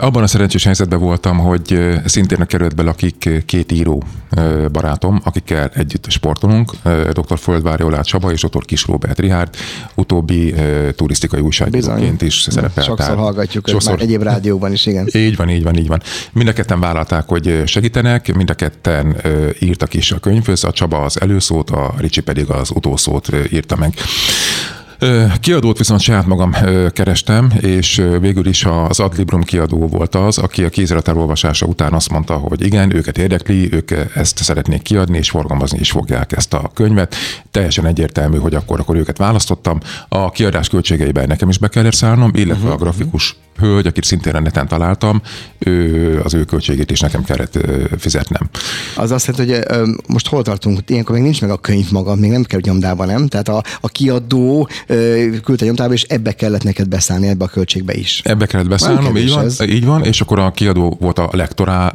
Abban 0.01 0.23
a 0.23 0.27
szerencsés 0.27 0.65
helyzetben 0.65 0.99
voltam, 0.99 1.39
hogy 1.39 1.79
szintén 2.05 2.41
a 2.41 2.45
kerületbe 2.45 2.83
lakik 2.83 3.29
két 3.47 3.73
író 3.73 4.03
barátom, 4.73 5.21
akikkel 5.25 5.71
együtt 5.75 6.11
sportolunk, 6.11 6.73
dr. 7.13 7.39
Földvári 7.39 7.83
Olát 7.83 8.05
Csaba 8.05 8.33
és 8.33 8.41
dr. 8.41 8.65
Kis 8.65 8.87
Robert 8.87 9.19
Rihárd, 9.19 9.57
utóbbi 9.95 10.55
turisztikai 10.97 11.41
újságíróként 11.41 12.23
is 12.23 12.47
szerepel. 12.51 12.85
Sokszor 12.85 13.07
tehát, 13.07 13.23
hallgatjuk 13.23 13.69
sokszor... 13.69 13.93
már 13.93 14.03
egyéb 14.03 14.23
rádióban 14.23 14.73
is, 14.73 14.87
igen. 14.87 15.09
Így 15.27 15.37
van, 15.37 15.51
így 15.51 15.63
van, 15.63 15.77
így 15.77 15.89
van. 15.89 16.03
Mind 16.33 16.49
a 16.49 16.53
ketten 16.53 16.81
vállalták, 16.81 17.29
hogy 17.29 17.63
segítenek, 17.67 18.35
mind 18.35 18.51
a 18.51 18.55
ketten 18.55 19.17
írtak 19.59 19.95
is 19.95 20.13
a 20.13 20.19
könyvhöz, 20.19 20.65
a 20.65 20.73
Csaba 20.73 21.03
az 21.03 21.21
előszót, 21.21 21.71
a 21.71 21.95
Ricsi 21.99 22.21
pedig 22.21 22.51
az 22.51 22.71
utószót 22.75 23.29
írta 23.51 23.77
meg. 23.77 23.95
Kiadót 25.41 25.79
viszont 25.79 26.01
saját 26.01 26.27
magam 26.27 26.55
kerestem, 26.93 27.53
és 27.61 28.03
végül 28.21 28.47
is 28.47 28.65
az 28.65 29.01
Adlibrum 29.01 29.43
kiadó 29.43 29.87
volt 29.87 30.15
az, 30.15 30.39
aki 30.39 30.65
a 30.65 30.69
kézirat 30.69 31.09
elolvasása 31.09 31.67
után 31.67 31.93
azt 31.93 32.11
mondta, 32.11 32.35
hogy 32.35 32.65
igen, 32.65 32.95
őket 32.95 33.19
érdekli, 33.19 33.69
ők 33.73 33.91
ezt 34.15 34.39
szeretnék 34.39 34.83
kiadni, 34.83 35.17
és 35.19 35.31
forgalmazni 35.31 35.79
is 35.79 35.91
fogják 35.91 36.33
ezt 36.33 36.55
a 36.55 36.71
könyvet. 36.75 37.15
Teljesen 37.55 37.87
egyértelmű, 37.87 38.39
hogy 38.39 38.55
akkor, 38.55 38.81
akkor 38.81 38.97
őket 38.97 39.19
választottam. 39.19 39.81
A 40.09 40.31
kiadás 40.31 40.69
költségeiben 40.69 41.27
nekem 41.27 41.49
is 41.49 41.59
be 41.59 41.69
kell 41.69 41.91
szállnom, 41.91 42.31
illetve 42.35 42.55
uh-huh. 42.55 42.73
a 42.73 42.77
grafikus 42.77 43.37
hölgy, 43.57 43.87
akit 43.87 44.05
szintén 44.05 44.35
a 44.35 44.41
neten 44.41 44.69
találtam, 44.69 45.23
ő, 45.59 46.21
az 46.25 46.35
ő 46.35 46.45
költségét 46.45 46.91
is 46.91 47.01
nekem 47.01 47.25
kellett 47.25 47.59
fizetnem. 47.99 48.49
Az 48.97 49.11
azt 49.11 49.27
jelenti, 49.27 49.75
hogy 49.75 49.95
most 50.07 50.29
hol 50.29 50.43
tartunk? 50.43 50.81
Ilyenkor 50.87 51.15
még 51.15 51.25
nincs 51.25 51.41
meg 51.41 51.51
a 51.51 51.57
könyv 51.57 51.91
maga, 51.91 52.15
még 52.15 52.31
nem 52.31 52.43
kell 52.43 52.61
nyomdában, 52.63 53.07
nem? 53.07 53.27
Tehát 53.27 53.49
a, 53.49 53.63
a 53.81 53.89
kiadó 53.89 54.69
küldte 55.45 55.65
nyomdába, 55.65 55.93
és 55.93 56.03
ebbe 56.03 56.33
kellett 56.33 56.63
neked 56.63 56.89
beszállni, 56.89 57.29
ebbe 57.29 57.45
a 57.45 57.49
költségbe 57.49 57.95
is. 57.95 58.21
Ebbe 58.25 58.47
kellett 58.47 58.69
beszállnom, 58.69 59.17
így 59.17 59.33
van, 59.33 59.45
ez. 59.45 59.61
így 59.61 59.85
van, 59.85 60.05
és 60.05 60.21
akkor 60.21 60.39
a 60.39 60.51
kiadó 60.51 60.97
volt 61.01 61.19
a 61.19 61.29
lektorá 61.33 61.95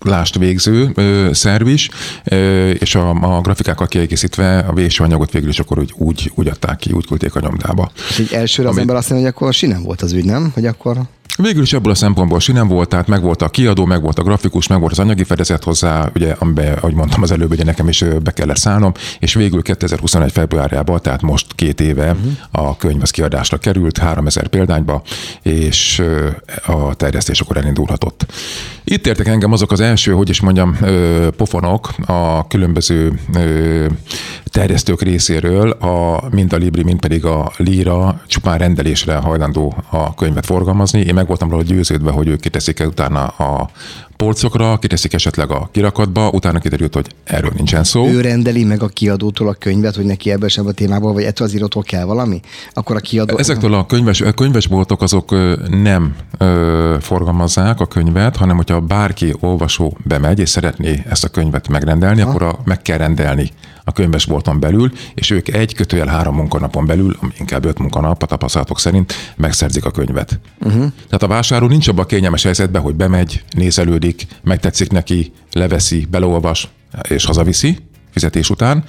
lást 0.00 0.38
végző 0.38 0.90
ö, 0.94 1.28
szerv 1.32 1.66
is, 1.66 1.88
ö, 2.24 2.70
és 2.70 2.94
a, 2.94 3.10
a 3.10 3.40
grafikákkal 3.40 3.86
kiegészítve 3.86 4.58
a 4.58 4.72
véső 4.72 5.04
anyagot 5.04 5.30
végül 5.32 5.48
is 5.48 5.58
akkor 5.58 5.78
úgy, 5.78 5.92
úgy, 5.96 6.32
úgy 6.34 6.48
adták 6.48 6.76
ki, 6.76 6.92
úgy 6.92 7.06
küldték 7.06 7.34
a 7.34 7.40
nyomdába. 7.40 7.90
És 8.08 8.18
így 8.18 8.32
elsőre 8.32 8.68
az 8.68 8.78
ember 8.78 8.96
azt 8.96 9.10
mondja, 9.10 9.28
hogy 9.28 9.36
akkor 9.36 9.54
sinem 9.54 9.82
volt 9.82 10.02
az 10.02 10.12
ügy, 10.12 10.24
nem? 10.24 10.50
Hogy 10.54 10.66
akkor 10.66 10.98
Végül 11.36 11.62
is 11.62 11.72
ebből 11.72 11.92
a 11.92 11.94
szempontból 11.94 12.40
sinem 12.40 12.68
volt, 12.68 12.88
tehát 12.88 13.06
meg 13.06 13.22
volt 13.22 13.42
a 13.42 13.48
kiadó, 13.48 13.84
meg 13.84 14.02
volt 14.02 14.18
a 14.18 14.22
grafikus, 14.22 14.66
meg 14.66 14.80
volt 14.80 14.92
az 14.92 14.98
anyagi 14.98 15.24
fedezet 15.24 15.64
hozzá, 15.64 16.10
ugye, 16.14 16.34
amiben, 16.38 16.72
ahogy 16.72 16.94
mondtam 16.94 17.22
az 17.22 17.30
előbb, 17.30 17.50
ugye 17.50 17.64
nekem 17.64 17.88
is 17.88 18.04
be 18.22 18.30
kellett 18.30 18.56
szállnom, 18.56 18.92
és 19.18 19.34
végül 19.34 19.62
2021. 19.62 20.32
februárjában, 20.32 21.00
tehát 21.02 21.22
most 21.22 21.54
két 21.54 21.80
éve 21.80 22.10
uh-huh. 22.10 22.32
a 22.50 22.76
könyv 22.76 23.02
az 23.02 23.10
kiadásra 23.10 23.56
került, 23.56 23.98
3000 23.98 24.48
példányba, 24.48 25.02
és 25.42 26.02
a 26.66 26.94
terjesztés 26.94 27.40
akkor 27.40 27.56
elindulhatott. 27.56 28.26
Itt 28.84 29.06
értek 29.06 29.26
engem 29.26 29.52
azok 29.52 29.72
az 29.72 29.80
első, 29.80 30.12
hogy 30.12 30.28
is 30.28 30.40
mondjam, 30.40 30.78
pofonok 31.36 31.94
a 32.06 32.46
különböző 32.46 33.20
terjesztők 34.56 35.02
részéről, 35.02 35.70
a, 35.70 36.22
mind 36.30 36.52
a 36.52 36.56
Libri, 36.56 36.82
mind 36.82 37.00
pedig 37.00 37.24
a 37.24 37.52
Lira 37.56 38.20
csupán 38.26 38.58
rendelésre 38.58 39.16
hajlandó 39.16 39.76
a 39.90 40.14
könyvet 40.14 40.46
forgalmazni. 40.46 41.00
Én 41.00 41.14
meg 41.14 41.26
voltam 41.26 41.50
róla 41.50 41.62
győződve, 41.62 42.10
hogy 42.10 42.28
ők 42.28 42.40
kiteszik 42.40 42.82
utána 42.86 43.26
a 43.26 43.70
polcokra, 44.16 44.78
kiteszik 44.78 45.12
esetleg 45.12 45.50
a 45.50 45.68
kirakatba, 45.72 46.30
utána 46.30 46.58
kiderült, 46.58 46.94
hogy 46.94 47.06
erről 47.24 47.50
nincsen 47.56 47.84
szó. 47.84 48.06
Ő 48.06 48.20
rendeli 48.20 48.64
meg 48.64 48.82
a 48.82 48.88
kiadótól 48.88 49.48
a 49.48 49.52
könyvet, 49.52 49.96
hogy 49.96 50.04
neki 50.04 50.30
ebből 50.30 50.48
sem 50.48 50.66
a 50.66 50.72
témából, 50.72 51.12
vagy 51.12 51.24
ettől 51.24 51.46
az 51.46 51.54
írótól 51.54 51.82
kell 51.82 52.04
valami? 52.04 52.40
Akkor 52.72 52.96
a 52.96 53.00
kiadó... 53.00 53.38
Ezektől 53.38 53.74
a 53.74 53.86
könyves, 53.86 54.20
a 54.20 54.32
könyvesboltok 54.32 55.02
azok 55.02 55.30
nem 55.82 56.16
ö, 56.38 56.96
forgalmazzák 57.00 57.80
a 57.80 57.86
könyvet, 57.86 58.36
hanem 58.36 58.56
hogyha 58.56 58.80
bárki 58.80 59.34
olvasó 59.40 59.96
bemegy 60.04 60.38
és 60.38 60.48
szeretné 60.48 61.04
ezt 61.08 61.24
a 61.24 61.28
könyvet 61.28 61.68
megrendelni, 61.68 62.20
ha. 62.20 62.28
akkor 62.28 62.42
a, 62.42 62.58
meg 62.64 62.82
kell 62.82 62.98
rendelni 62.98 63.50
a 63.88 63.92
könyvesbolton 63.92 64.60
belül, 64.60 64.92
és 65.14 65.30
ők 65.30 65.48
egy 65.48 65.74
kötőjel 65.74 66.06
három 66.06 66.34
munkanapon 66.34 66.86
belül, 66.86 67.18
inkább 67.38 67.64
öt 67.64 67.78
munkanap 67.78 68.22
a 68.22 68.26
tapasztalatok 68.26 68.78
szerint 68.78 69.14
megszerzik 69.36 69.84
a 69.84 69.90
könyvet. 69.90 70.40
Uh-huh. 70.60 70.86
Tehát 71.04 71.22
a 71.22 71.26
vásárló 71.26 71.66
nincs 71.66 71.88
abban 71.88 72.04
a 72.04 72.06
kényelmes 72.06 72.42
helyzetben, 72.42 72.82
hogy 72.82 72.94
bemegy, 72.94 73.44
nézelődik, 73.50 74.26
megtetszik 74.42 74.90
neki, 74.90 75.32
leveszi, 75.52 76.06
beleolvas 76.10 76.68
és 77.08 77.24
hazaviszi 77.24 77.78
fizetés 78.10 78.50
után, 78.50 78.84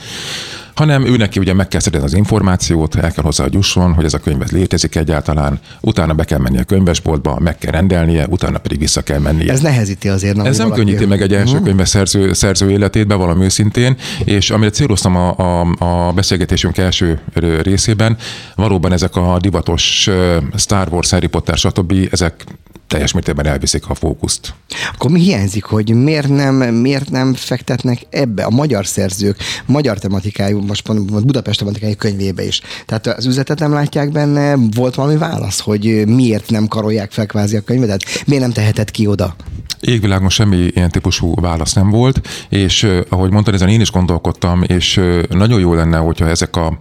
hanem 0.77 1.05
ő 1.05 1.17
neki 1.17 1.39
ugye 1.39 1.53
meg 1.53 1.67
kell 1.67 1.79
szedni 1.79 2.00
az 2.00 2.13
információt, 2.13 2.96
el 2.96 3.12
kell 3.12 3.24
hozzá 3.24 3.46
jusson, 3.50 3.93
hogy 3.93 4.05
ez 4.05 4.13
a 4.13 4.19
könyv 4.19 4.41
létezik 4.51 4.96
egyáltalán, 4.96 5.60
utána 5.81 6.13
be 6.13 6.24
kell 6.24 6.39
menni 6.39 6.57
a 6.57 6.63
könyvesboltba, 6.63 7.39
meg 7.39 7.57
kell 7.57 7.72
rendelnie, 7.72 8.25
utána 8.29 8.57
pedig 8.57 8.79
vissza 8.79 9.01
kell 9.01 9.19
mennie. 9.19 9.51
Ez 9.51 9.60
nehezíti 9.60 10.10
azért. 10.10 10.36
Nem, 10.36 10.46
ez 10.46 10.57
nem 10.57 10.72
könnyíti 10.72 11.05
meg 11.05 11.22
egy 11.22 11.34
első 11.34 11.55
mhm. 11.55 11.63
könyves 11.63 11.89
szerző, 11.89 12.34
szerző 12.34 12.72
életét, 12.72 13.13
valami 13.13 13.43
őszintén, 13.43 13.98
és 14.25 14.50
amire 14.50 14.69
céloztam 14.69 15.15
a, 15.15 15.38
a, 15.38 15.75
a 16.07 16.12
beszélgetésünk 16.12 16.77
első 16.77 17.19
részében, 17.62 18.17
valóban 18.55 18.91
ezek 18.91 19.15
a 19.15 19.38
divatos 19.39 20.10
Star 20.55 20.88
Wars, 20.91 21.10
Harry 21.10 21.27
Potter, 21.27 21.57
stb. 21.57 21.93
ezek 22.12 22.46
teljes 22.88 23.12
mértékben 23.12 23.46
elviszik 23.46 23.89
a 23.89 23.96
fókuszt. 23.96 24.53
Akkor 24.94 25.12
mi 25.12 25.20
hiányzik, 25.20 25.63
hogy 25.63 25.94
miért 25.94 26.27
nem, 26.27 26.56
miért 26.56 27.10
nem 27.10 27.34
fektetnek 27.34 28.01
ebbe 28.10 28.44
a 28.44 28.50
magyar 28.50 28.86
szerzők, 28.86 29.38
magyar 29.65 30.00
tematikájú, 30.00 30.62
most 30.62 30.94
Budapest 31.25 31.60
tematikájú 31.60 31.96
könyvébe 31.96 32.44
is. 32.44 32.62
Tehát 32.86 33.08
az 33.08 33.25
üzletet 33.25 33.60
nem 33.60 33.74
látják 33.74 34.12
benne, 34.12 34.56
volt 34.75 34.96
valami 34.96 35.17
válasz, 35.17 35.60
hogy 35.60 36.03
miért 36.06 36.50
nem 36.50 36.67
karolják 36.67 37.12
fel 37.12 37.25
kvázi 37.25 37.56
a 37.56 37.62
könyvet, 37.62 37.88
tehát 37.88 38.27
miért 38.27 38.44
nem 38.44 38.51
tehetett 38.51 38.91
ki 38.91 39.08
oda? 39.08 39.36
Égvilágon 39.79 40.29
semmi 40.29 40.58
ilyen 40.58 40.89
típusú 40.89 41.36
válasz 41.36 41.74
nem 41.74 41.89
volt, 41.89 42.27
és 42.50 42.88
ahogy 43.10 43.32
mondtad, 43.32 43.53
ezen 43.53 43.70
én 43.70 43.82
is 43.82 43.91
gondolkodtam, 43.91 44.63
és 44.63 45.01
nagyon 45.29 45.60
jó 45.60 45.74
lenne, 45.74 45.98
hogyha 45.98 46.27
ezek 46.27 46.56
a 46.56 46.79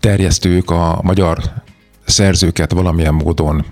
terjesztők 0.00 0.70
a 0.70 1.00
magyar 1.02 1.38
szerzőket 2.10 2.72
valamilyen 2.72 3.14
módon 3.14 3.64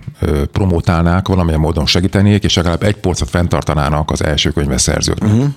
promotálnák, 0.51 1.27
valamilyen 1.27 1.59
módon 1.59 1.85
segítenék, 1.85 2.43
és 2.43 2.55
legalább 2.55 2.83
egy 2.83 2.95
polcot 2.95 3.29
fenntartanának 3.29 4.11
az 4.11 4.23
első 4.23 4.49
könyves 4.49 4.81
szerzőknek. 4.81 5.31
Uh-huh. 5.31 5.53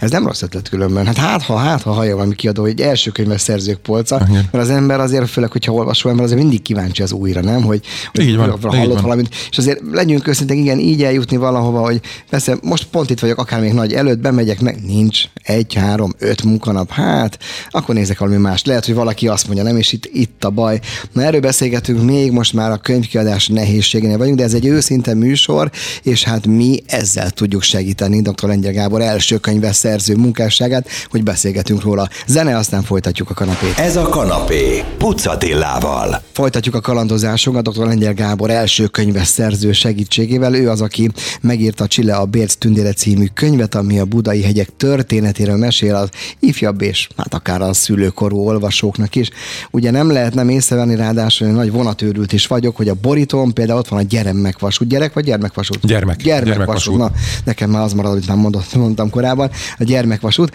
Ez 0.00 0.10
nem 0.10 0.26
rossz 0.26 0.42
ötlet 0.42 0.68
különben. 0.68 1.06
Hát 1.06 1.16
hát 1.16 1.42
ha, 1.42 1.56
hát 1.56 1.82
ha 1.82 1.92
hallja 1.92 2.14
valami 2.16 2.34
kiadó, 2.34 2.62
hogy 2.62 2.80
első 2.80 3.10
könyves 3.10 3.40
szerzők 3.40 3.78
polca, 3.78 4.26
Igen. 4.28 4.48
mert 4.52 4.64
az 4.64 4.70
ember 4.70 5.00
azért, 5.00 5.30
főleg, 5.30 5.52
hogyha 5.52 5.72
olvasó 5.72 6.08
ember, 6.08 6.24
azért 6.24 6.40
mindig 6.40 6.62
kíváncsi 6.62 7.02
az 7.02 7.12
újra, 7.12 7.40
nem? 7.40 7.62
Hogy, 7.62 7.84
hogy 8.12 8.24
így 8.24 8.36
van, 8.36 8.58
hallott 8.60 8.74
így 8.74 8.92
van. 8.92 9.02
valamit. 9.02 9.34
És 9.50 9.58
azért 9.58 9.80
legyünk 9.92 10.28
őszintek, 10.28 10.56
igen, 10.56 10.78
így 10.78 11.02
eljutni 11.02 11.36
valahova, 11.36 11.80
hogy 11.80 12.00
persze 12.30 12.56
most 12.62 12.86
pont 12.86 13.10
itt 13.10 13.20
vagyok, 13.20 13.38
akár 13.38 13.60
még 13.60 13.72
nagy 13.72 13.92
előtt, 13.92 14.18
bemegyek, 14.18 14.60
meg 14.60 14.84
nincs 14.86 15.24
egy, 15.42 15.74
három, 15.74 16.12
öt 16.18 16.42
munkanap, 16.42 16.90
hát 16.90 17.38
akkor 17.70 17.94
nézek 17.94 18.18
valami 18.18 18.36
mást. 18.36 18.66
Lehet, 18.66 18.84
hogy 18.86 18.94
valaki 18.94 19.28
azt 19.28 19.46
mondja, 19.46 19.64
nem, 19.64 19.76
és 19.76 19.92
itt, 19.92 20.08
itt 20.12 20.44
a 20.44 20.50
baj. 20.50 20.80
Na 21.12 21.22
erről 21.22 21.40
beszélgetünk 21.40 22.02
még, 22.02 22.32
most 22.32 22.52
már 22.52 22.70
a 22.70 22.76
könyvkiadás 22.76 23.48
nehézségénél 23.48 24.18
vagyunk, 24.18 24.36
de 24.36 24.44
ez 24.44 24.54
egy 24.54 24.66
őszinte 24.66 25.14
műsor, 25.14 25.70
és 26.02 26.24
hát 26.24 26.46
mi 26.46 26.82
ezzel 26.86 27.30
tudjuk 27.30 27.62
segíteni 27.62 28.22
dr. 28.22 28.48
Lengyel 28.48 28.72
Gábor 28.72 29.00
első 29.00 29.38
könyv 29.38 29.59
szerző 29.72 30.16
munkásságát, 30.16 30.88
hogy 31.10 31.22
beszélgetünk 31.22 31.82
róla. 31.82 32.08
Zene, 32.26 32.56
aztán 32.56 32.82
folytatjuk 32.82 33.30
a 33.30 33.34
kanapét. 33.34 33.78
Ez 33.78 33.96
a 33.96 34.08
kanapé, 34.08 34.84
Pucatillával. 34.98 36.22
Folytatjuk 36.32 36.74
a 36.74 36.80
kalandozásunkat 36.80 37.68
dr. 37.68 37.86
Lengyel 37.86 38.14
Gábor 38.14 38.50
első 38.50 38.86
könyves 38.86 39.26
szerző 39.26 39.72
segítségével. 39.72 40.54
Ő 40.54 40.70
az, 40.70 40.80
aki 40.80 41.10
megírta 41.40 41.86
Csille 41.86 42.14
a 42.14 42.24
Bérc 42.24 42.54
Tündére 42.54 42.92
című 42.92 43.26
könyvet, 43.34 43.74
ami 43.74 43.98
a 43.98 44.04
budai 44.04 44.42
hegyek 44.42 44.68
történetéről 44.76 45.56
mesél 45.56 45.94
az 45.94 46.08
ifjabb 46.38 46.82
és 46.82 47.08
hát 47.16 47.34
akár 47.34 47.62
a 47.62 47.72
szülőkorú 47.72 48.38
olvasóknak 48.38 49.14
is. 49.14 49.30
Ugye 49.70 49.90
nem 49.90 50.10
lehet 50.10 50.34
nem 50.34 50.48
észrevenni 50.48 50.96
ráadásul, 50.96 51.46
hogy 51.46 51.56
nagy 51.56 51.72
vonatőrült 51.72 52.32
is 52.32 52.46
vagyok, 52.46 52.76
hogy 52.76 52.88
a 52.88 52.94
borítón 52.94 53.52
például 53.52 53.78
ott 53.78 53.88
van 53.88 53.98
a 53.98 54.02
gyermekvasút. 54.02 54.88
Gyerek 54.88 55.12
vagy 55.12 55.24
gyermekvasút? 55.24 55.86
Gyermek. 55.86 56.16
Gyermekvasút. 56.16 56.96
Gyermek 56.96 57.12
Na, 57.12 57.20
nekem 57.44 57.70
már 57.70 57.82
az 57.82 57.92
marad, 57.92 58.12
amit 58.12 58.26
már 58.26 58.36
mondott, 58.36 58.74
mondtam 58.74 59.10
korábban 59.10 59.49
a 59.78 59.84
gyermekvasút. 59.84 60.52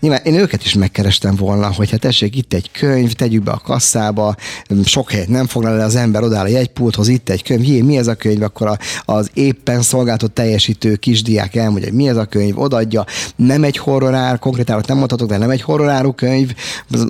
Nyilván 0.00 0.20
én 0.24 0.34
őket 0.34 0.64
is 0.64 0.74
megkerestem 0.74 1.36
volna, 1.36 1.72
hogy 1.72 1.90
hát 1.90 2.00
tessék, 2.00 2.36
itt 2.36 2.52
egy 2.52 2.70
könyv, 2.70 3.12
tegyük 3.12 3.42
be 3.42 3.50
a 3.50 3.60
kasszába, 3.64 4.36
sok 4.84 5.10
helyet 5.10 5.28
nem 5.28 5.46
foglal 5.46 5.72
el 5.72 5.84
az 5.86 5.94
ember, 5.94 6.22
odáll 6.22 6.44
a 6.44 6.48
jegypulthoz, 6.48 7.08
itt 7.08 7.28
egy 7.28 7.42
könyv, 7.42 7.64
Jé, 7.64 7.80
mi 7.80 7.96
ez 7.96 8.06
a 8.06 8.14
könyv, 8.14 8.42
akkor 8.42 8.66
a, 8.66 8.78
az 9.04 9.30
éppen 9.34 9.82
szolgáltat 9.82 10.32
teljesítő 10.32 10.96
kisdiák 10.96 11.54
elmondja, 11.54 11.88
hogy 11.88 11.96
mi 11.96 12.08
ez 12.08 12.16
a 12.16 12.24
könyv, 12.24 12.58
odaadja, 12.58 13.04
nem 13.36 13.64
egy 13.64 13.76
horrorár, 13.76 14.38
konkrétárat 14.38 14.86
nem 14.86 14.96
mondhatok, 14.96 15.28
de 15.28 15.36
nem 15.36 15.50
egy 15.50 15.62
horroráru 15.62 16.12
könyv, 16.12 16.52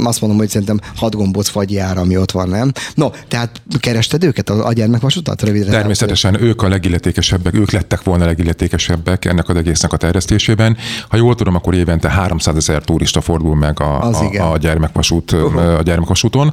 azt 0.04 0.20
mondom, 0.20 0.38
hogy 0.38 0.48
szerintem 0.48 0.80
hat 0.96 1.14
gombóc 1.14 1.48
fagyjára, 1.48 2.00
ami 2.00 2.16
ott 2.16 2.30
van, 2.30 2.48
nem? 2.48 2.72
No, 2.94 3.10
tehát 3.28 3.62
kerested 3.78 4.24
őket 4.24 4.50
a, 4.50 4.72
gyermekvasutat? 4.72 5.42
Röviden 5.42 5.70
Természetesen 5.70 6.42
ők 6.42 6.62
a 6.62 6.68
legilletékesebbek, 6.68 7.54
ők 7.54 7.70
lettek 7.70 8.02
volna 8.02 8.24
legilletékesebbek 8.24 9.24
ennek 9.24 9.48
az 9.48 9.56
egésznek 9.56 9.92
a 9.92 9.96
terjesztésében, 9.96 10.76
Ha 11.08 11.16
jól 11.16 11.34
tudom, 11.34 11.54
akkor 11.54 11.74
évente 11.74 12.10
300 12.10 12.56
ezer 12.56 12.82
turista 12.84 13.20
fordul 13.20 13.56
meg 13.56 13.80
a, 13.80 14.02
a, 14.02 14.52
a, 14.52 14.56
gyermekvasút, 14.56 15.32
uh-huh. 15.32 15.78
a 15.78 15.82
gyermekvasúton. 15.82 16.52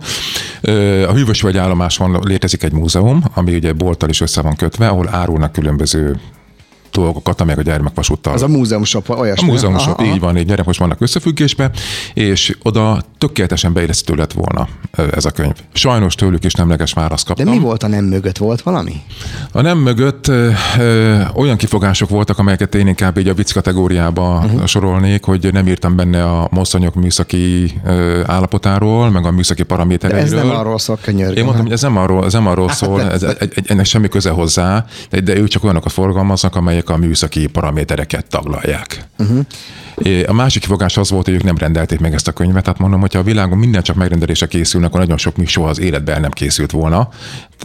A 1.08 1.14
Hűvösvölgy 1.14 1.58
állomáson 1.58 2.20
létezik 2.24 2.64
egy 2.64 2.74
múzeum, 2.74 3.24
ami 3.34 3.56
ugye 3.56 3.74
bolttal 3.74 4.10
is 4.10 4.22
össze 4.22 4.42
van 4.42 4.56
kötve, 4.56 4.88
ahol 4.88 5.08
árulnak 5.12 5.52
különböző 5.52 6.20
dolgokat, 6.92 7.42
amelyek 7.42 7.60
a 7.60 7.64
gyermekvasúttal. 7.64 8.34
Az 8.34 8.42
a 8.42 8.48
múzeum 8.48 8.84
shop, 8.84 9.10
olyasmi. 9.10 9.50
A 9.50 9.52
múzeum 9.52 9.78
shop, 9.78 10.02
így 10.02 10.20
van, 10.20 10.38
így 10.38 10.46
gyermekvas 10.46 10.78
vannak 10.78 11.02
összefüggésbe, 11.02 11.72
és 12.14 12.58
oda 12.64 13.04
tökéletesen 13.18 13.74
beillesztő 13.74 14.16
lett 14.16 14.34
volna 14.34 14.68
ez 15.12 15.26
a 15.26 15.32
könyv. 15.32 15.56
Sajnos 15.74 16.16
tőlük 16.16 16.44
is 16.44 16.54
nemleges 16.54 16.94
választ 16.94 17.26
kaptam. 17.26 17.46
De 17.46 17.52
mi 17.52 17.60
volt 17.60 17.84
a 17.84 17.88
nem 17.88 18.04
mögött? 18.04 18.38
Volt 18.38 18.62
valami? 18.62 19.02
A 19.52 19.62
nem 19.62 19.78
mögött 19.78 20.28
ö, 20.28 20.50
ö, 20.80 21.20
olyan 21.34 21.58
kifogások 21.58 22.10
voltak, 22.10 22.38
amelyeket 22.38 22.76
én 22.76 22.88
inkább 22.88 23.18
így 23.18 23.28
a 23.28 23.34
vicc 23.34 23.54
kategóriába 23.54 24.42
uh-huh. 24.44 24.66
sorolnék, 24.66 25.24
hogy 25.24 25.50
nem 25.52 25.68
írtam 25.68 25.96
benne 25.96 26.24
a 26.24 26.48
moszonyok 26.52 26.96
műszaki 26.96 27.74
ö, 27.86 28.22
állapotáról, 28.26 29.10
meg 29.10 29.26
a 29.26 29.32
műszaki 29.32 29.64
paramétereiről. 29.64 30.30
De 30.30 30.36
ez 30.36 30.44
nem 30.44 30.56
arról 30.56 30.80
szól, 30.80 30.98
könyörgöm. 31.02 31.38
Én 31.38 31.44
mondtam, 31.44 31.66
hogy 31.66 31.74
ez 31.74 31.82
nem 31.82 31.98
arról, 31.98 32.26
ez 32.26 32.34
nem 32.34 32.48
arról 32.48 32.68
hát, 32.68 32.76
szól, 32.76 33.02
ez, 33.02 33.26
ennek 33.66 33.86
semmi 33.86 34.08
köze 34.08 34.30
hozzá, 34.30 34.86
de, 35.10 35.20
de 35.20 35.36
ők 35.36 35.48
csak 35.48 35.64
olyanokat 35.64 35.92
forgalmaznak, 35.92 36.56
amelyek 36.56 36.81
amelyek 36.90 37.04
a 37.04 37.08
műszaki 37.08 37.48
paramétereket 37.48 38.26
taglalják. 38.26 39.06
Uh-huh. 39.18 39.46
A 40.28 40.34
másik 40.34 40.62
kifogás 40.62 40.98
az 40.98 41.10
volt, 41.10 41.26
hogy 41.26 41.34
ők 41.34 41.44
nem 41.44 41.58
rendelték 41.58 42.00
meg 42.00 42.14
ezt 42.14 42.28
a 42.28 42.32
könyvet. 42.32 42.64
Tehát 42.64 42.80
mondom, 42.80 43.00
hogyha 43.00 43.20
a 43.20 43.24
világon 43.24 43.58
minden 43.58 43.82
csak 43.82 43.96
megrendelése 43.96 44.48
készülnek, 44.48 44.90
akkor 44.90 45.02
nagyon 45.02 45.18
sok 45.18 45.48
soha 45.48 45.70
az 45.70 45.80
életben 45.80 46.22
nem 46.22 46.32
készült 46.32 46.72
volna. 46.72 47.10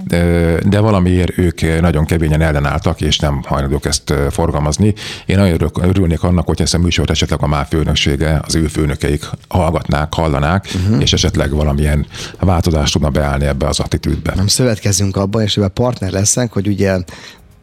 De, 0.06 0.58
de 0.68 0.80
valamiért 0.80 1.38
ők 1.38 1.80
nagyon 1.80 2.04
kevényen 2.04 2.40
ellenálltak, 2.40 3.00
és 3.00 3.18
nem 3.18 3.42
hajlandók 3.46 3.86
ezt 3.86 4.14
forgalmazni. 4.30 4.94
Én 5.26 5.36
nagyon 5.36 5.70
örülnék 5.80 6.22
annak, 6.22 6.46
hogy 6.46 6.60
ezt 6.60 6.74
a 6.74 6.78
műsort 6.78 7.10
esetleg 7.10 7.42
a 7.42 7.46
már 7.46 7.66
főnöksége, 7.70 8.40
az 8.46 8.54
ő 8.54 8.66
főnökeik 8.66 9.24
hallgatnák, 9.48 10.14
hallanák, 10.14 10.68
uh-huh. 10.74 11.02
és 11.02 11.12
esetleg 11.12 11.50
valamilyen 11.50 12.06
változást 12.40 12.92
tudna 12.92 13.10
beállni 13.10 13.44
ebbe 13.44 13.66
az 13.66 13.80
attitűdbe. 13.80 14.32
Nem 14.34 14.46
szövetkezünk 14.46 15.16
abban, 15.16 15.42
és 15.42 15.56
ebben 15.56 15.68
partner 15.68 16.10
leszek, 16.10 16.52
hogy 16.52 16.66
ugye 16.66 16.98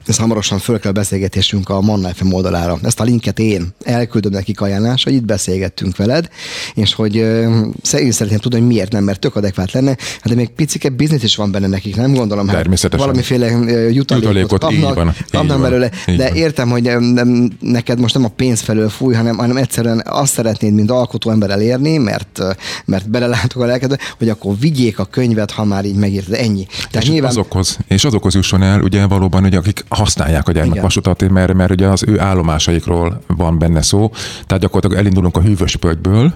ez 0.06 0.18
hamarosan 0.18 0.60
föl 0.60 0.80
kell 0.80 0.92
beszélgetésünk 0.92 1.70
a 1.70 1.82
Manna 1.82 2.14
FM 2.14 2.34
oldalára. 2.34 2.80
Ezt 2.84 3.00
a 3.00 3.04
linket 3.04 3.40
én 3.40 3.74
elküldöm 3.84 4.32
nekik 4.32 4.62
ajánlás, 4.62 5.04
hogy 5.04 5.14
itt 5.14 5.26
beszélgettünk 5.26 5.98
veled, 5.98 6.30
és 6.74 6.94
hogy 6.94 7.16
én 7.16 8.12
szeretném 8.12 8.40
tudni, 8.40 8.60
hogy 8.60 8.68
miért 8.68 8.92
nem, 8.92 9.04
mert 9.04 9.20
tök 9.20 9.36
adekvát 9.36 9.72
lenne, 9.72 9.90
hát 9.90 10.28
de 10.28 10.36
még 10.36 10.50
picike 10.50 10.90
biznisz 10.90 11.24
is 11.24 11.36
van 11.36 11.52
benne 11.52 11.68
nekik, 11.68 11.96
nem 11.96 12.14
gondolom. 12.14 12.48
Hát 12.48 12.56
Természetesen. 12.56 13.06
Valamiféle 13.06 13.48
jutalékot, 13.48 14.12
jutalékot 14.12 14.60
kapnak, 14.60 14.96
van, 14.96 15.16
kapnak 15.32 15.62
belőle, 15.62 15.90
de 16.06 16.28
van. 16.28 16.36
értem, 16.36 16.70
hogy 16.70 16.84
nem, 17.00 17.52
neked 17.60 18.00
most 18.00 18.14
nem 18.14 18.26
a 18.26 18.28
pénz 18.28 18.62
felől 18.62 18.90
fúj, 18.90 19.14
hanem, 19.14 19.38
hanem 19.38 19.58
egyszerűen 19.58 20.02
azt 20.06 20.34
szeretnéd, 20.34 20.74
mint 20.74 20.92
alkotó 20.92 21.32
ember 21.32 21.50
elérni, 21.50 21.98
mert, 21.98 22.42
mert 22.86 23.10
belelátok 23.10 23.62
a 23.62 23.66
lelkedbe, 23.66 23.98
hogy 24.18 24.30
akkor 24.30 24.56
vigyék 24.60 25.00
a 25.00 25.06
könyvet, 25.06 25.52
ha 25.52 25.64
már 25.64 25.86
így 25.86 25.96
megírtad, 25.96 26.34
ennyi. 26.34 26.66
Tehát 26.92 27.04
és 27.04 27.10
nyilván... 27.10 27.30
azokhoz, 27.30 27.78
és 27.88 28.06
azokhoz 28.06 28.34
jusson 28.34 28.64
el, 28.64 28.82
ugye 28.82 29.06
valóban, 29.08 29.42
hogy 29.42 29.56
akik 29.56 29.86
használják 29.94 30.48
a 30.48 30.52
gyermekvasutat, 30.52 31.30
mert, 31.30 31.54
mert 31.54 31.72
ugye 31.72 31.88
az 31.88 32.04
ő 32.08 32.20
állomásaikról 32.20 33.22
van 33.28 33.58
benne 33.58 33.82
szó. 33.82 34.12
Tehát 34.46 34.64
gyakorlatilag 34.64 35.04
elindulunk 35.04 35.38
a 35.38 35.42
hűvös 35.42 35.76
pölgyből, 35.76 36.34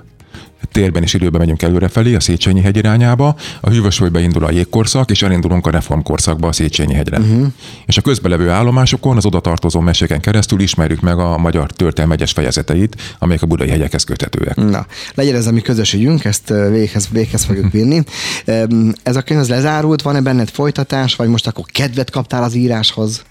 térben 0.72 1.04
és 1.04 1.14
időben 1.14 1.40
megyünk 1.40 1.62
előrefelé, 1.62 2.16
a 2.16 2.20
Széchenyi 2.20 2.62
hegy 2.62 2.78
irányába, 2.78 3.36
a 3.62 3.70
hűvösvölgybe 3.70 4.20
indul 4.20 4.46
a 4.46 4.52
jégkorszak, 4.52 5.12
és 5.12 5.22
elindulunk 5.22 5.68
a 5.68 5.70
reformkorszakba 5.70 6.48
a 6.48 6.52
Széchenyi 6.52 6.94
hegyre. 6.94 7.20
Uh-huh. 7.20 7.48
És 7.86 7.98
a 7.98 8.02
közbelevő 8.02 8.50
állomásokon, 8.50 9.18
az 9.18 9.26
oda 9.26 9.40
tartozó 9.40 9.80
meséken 9.80 10.20
keresztül 10.20 10.60
ismerjük 10.60 11.02
meg 11.02 11.20
a 11.20 11.38
magyar 11.38 11.72
történelmi 11.72 12.14
egyes 12.14 12.32
fejezeteit, 12.32 13.16
amelyek 13.20 13.42
a 13.42 13.46
budai 13.46 13.70
hegyekhez 13.70 14.04
köthetőek. 14.04 14.56
Na, 14.56 14.86
legyen 15.14 15.36
ez 15.36 15.48
a 15.48 15.52
mi 15.52 15.62
közös 15.62 15.94
ügyünk, 15.94 16.26
ezt 16.26 16.50
véghez, 16.50 17.08
véghez 17.12 17.44
fogjuk 17.44 17.72
vinni. 17.72 18.04
Ez 19.04 19.16
a 19.16 19.22
könyv 19.22 19.40
az 19.40 19.50
lezárult, 19.50 20.02
van-e 20.02 20.22
benned 20.22 20.50
folytatás, 20.50 21.16
vagy 21.16 21.28
most 21.28 21.48
akkor 21.48 21.66
kedvet 21.66 22.10
kaptál 22.10 22.44
az 22.44 22.56
íráshoz? 22.56 23.24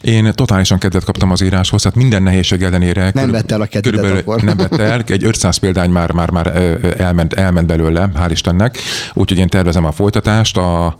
Én 0.00 0.32
totálisan 0.34 0.78
kedvet 0.78 1.04
kaptam 1.04 1.30
az 1.30 1.42
íráshoz, 1.42 1.82
tehát 1.82 1.96
minden 1.96 2.22
nehézség 2.22 2.62
ellenére. 2.62 3.10
Nem 3.14 3.30
vette 3.30 3.54
el 3.54 3.60
a 3.60 3.66
kedvet 3.66 4.18
akkor. 4.18 4.42
Nem 4.42 4.56
vette 4.56 4.82
el, 4.82 5.02
egy 5.06 5.24
500 5.24 5.56
példány 5.56 5.90
már, 5.90 6.12
már, 6.12 6.30
már 6.30 6.46
elment, 6.98 7.32
elment 7.32 7.66
belőle, 7.66 8.10
hál' 8.16 8.30
Istennek, 8.30 8.78
úgyhogy 9.14 9.38
én 9.38 9.48
tervezem 9.48 9.84
a 9.84 9.92
folytatást. 9.92 10.56
A, 10.56 10.96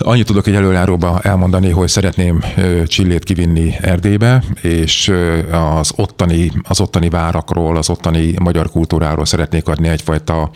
Annyit 0.00 0.26
tudok 0.26 0.46
egy 0.46 0.54
előjáróba 0.54 1.20
elmondani, 1.22 1.70
hogy 1.70 1.88
szeretném 1.88 2.44
Csillét 2.86 3.24
kivinni 3.24 3.74
Erdélybe, 3.80 4.42
és 4.62 5.12
az 5.78 5.92
ottani, 5.96 6.52
az 6.62 6.80
ottani 6.80 7.08
várakról, 7.08 7.76
az 7.76 7.90
ottani 7.90 8.34
magyar 8.38 8.70
kultúráról 8.70 9.24
szeretnék 9.24 9.68
adni 9.68 9.88
egyfajta 9.88 10.50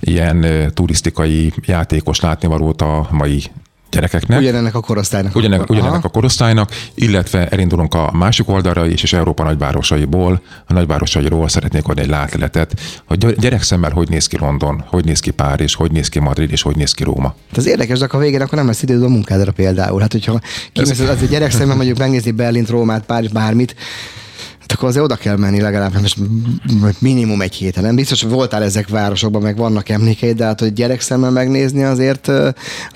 ilyen 0.00 0.70
turisztikai 0.74 1.52
játékos 1.66 2.20
látnivalót 2.20 2.82
a 2.82 3.08
mai 3.10 3.42
gyerekeknek. 3.90 4.38
Ugyanennek 4.38 4.74
a 4.74 4.80
korosztálynak. 4.80 5.36
Ugyanennek, 5.36 5.70
ugyanennek 5.70 6.04
a 6.04 6.08
korosztálynak, 6.08 6.70
illetve 6.94 7.48
elindulunk 7.48 7.94
a 7.94 8.10
másik 8.12 8.48
oldalra 8.48 8.86
is, 8.86 9.02
és 9.02 9.12
Európa 9.12 9.44
nagyvárosaiból, 9.44 10.42
a 10.66 10.72
nagyvárosairól 10.72 11.48
szeretnék 11.48 11.88
adni 11.88 12.02
egy 12.02 12.08
látleletet, 12.08 12.80
hogy 13.06 13.36
gyerekszemmel 13.38 13.90
hogy 13.90 14.08
néz 14.08 14.26
ki 14.26 14.38
London, 14.38 14.84
hogy 14.86 15.04
néz 15.04 15.20
ki 15.20 15.30
Párizs, 15.30 15.74
hogy 15.74 15.92
néz 15.92 16.08
ki 16.08 16.18
Madrid, 16.18 16.50
és 16.52 16.62
hogy 16.62 16.76
néz 16.76 16.92
ki 16.92 17.04
Róma. 17.04 17.34
Ez 17.56 17.66
érdekes, 17.66 17.98
de 17.98 18.04
akkor 18.04 18.20
a 18.20 18.22
végén 18.22 18.40
akkor 18.40 18.58
nem 18.58 18.66
lesz 18.66 18.82
időd 18.82 19.02
a 19.02 19.08
munkádra 19.08 19.52
például. 19.52 20.00
Hát, 20.00 20.12
hogyha 20.12 20.40
kimész, 20.72 20.90
Ez... 20.90 21.00
az, 21.00 21.08
az 21.08 21.28
gyerekszemmel 21.28 21.76
mondjuk 21.76 21.98
megnézni 21.98 22.30
Berlint, 22.30 22.68
Rómát, 22.68 23.04
Párizs, 23.04 23.30
bármit, 23.30 23.74
Hát 24.70 24.78
akkor 24.78 24.88
azért 24.88 25.04
oda 25.04 25.16
kell 25.16 25.36
menni 25.36 25.60
legalább 25.60 26.00
most 26.00 26.16
minimum 26.98 27.40
egy 27.40 27.54
héten. 27.54 27.84
Nem 27.84 27.94
biztos, 27.94 28.22
hogy 28.22 28.30
voltál 28.30 28.62
ezek 28.62 28.88
városokban, 28.88 29.42
meg 29.42 29.56
vannak 29.56 29.88
emlékeid, 29.88 30.36
de 30.36 30.44
hát, 30.44 30.60
hogy 30.60 30.72
gyerekszemmel 30.72 31.30
megnézni 31.30 31.82
azért. 31.82 32.20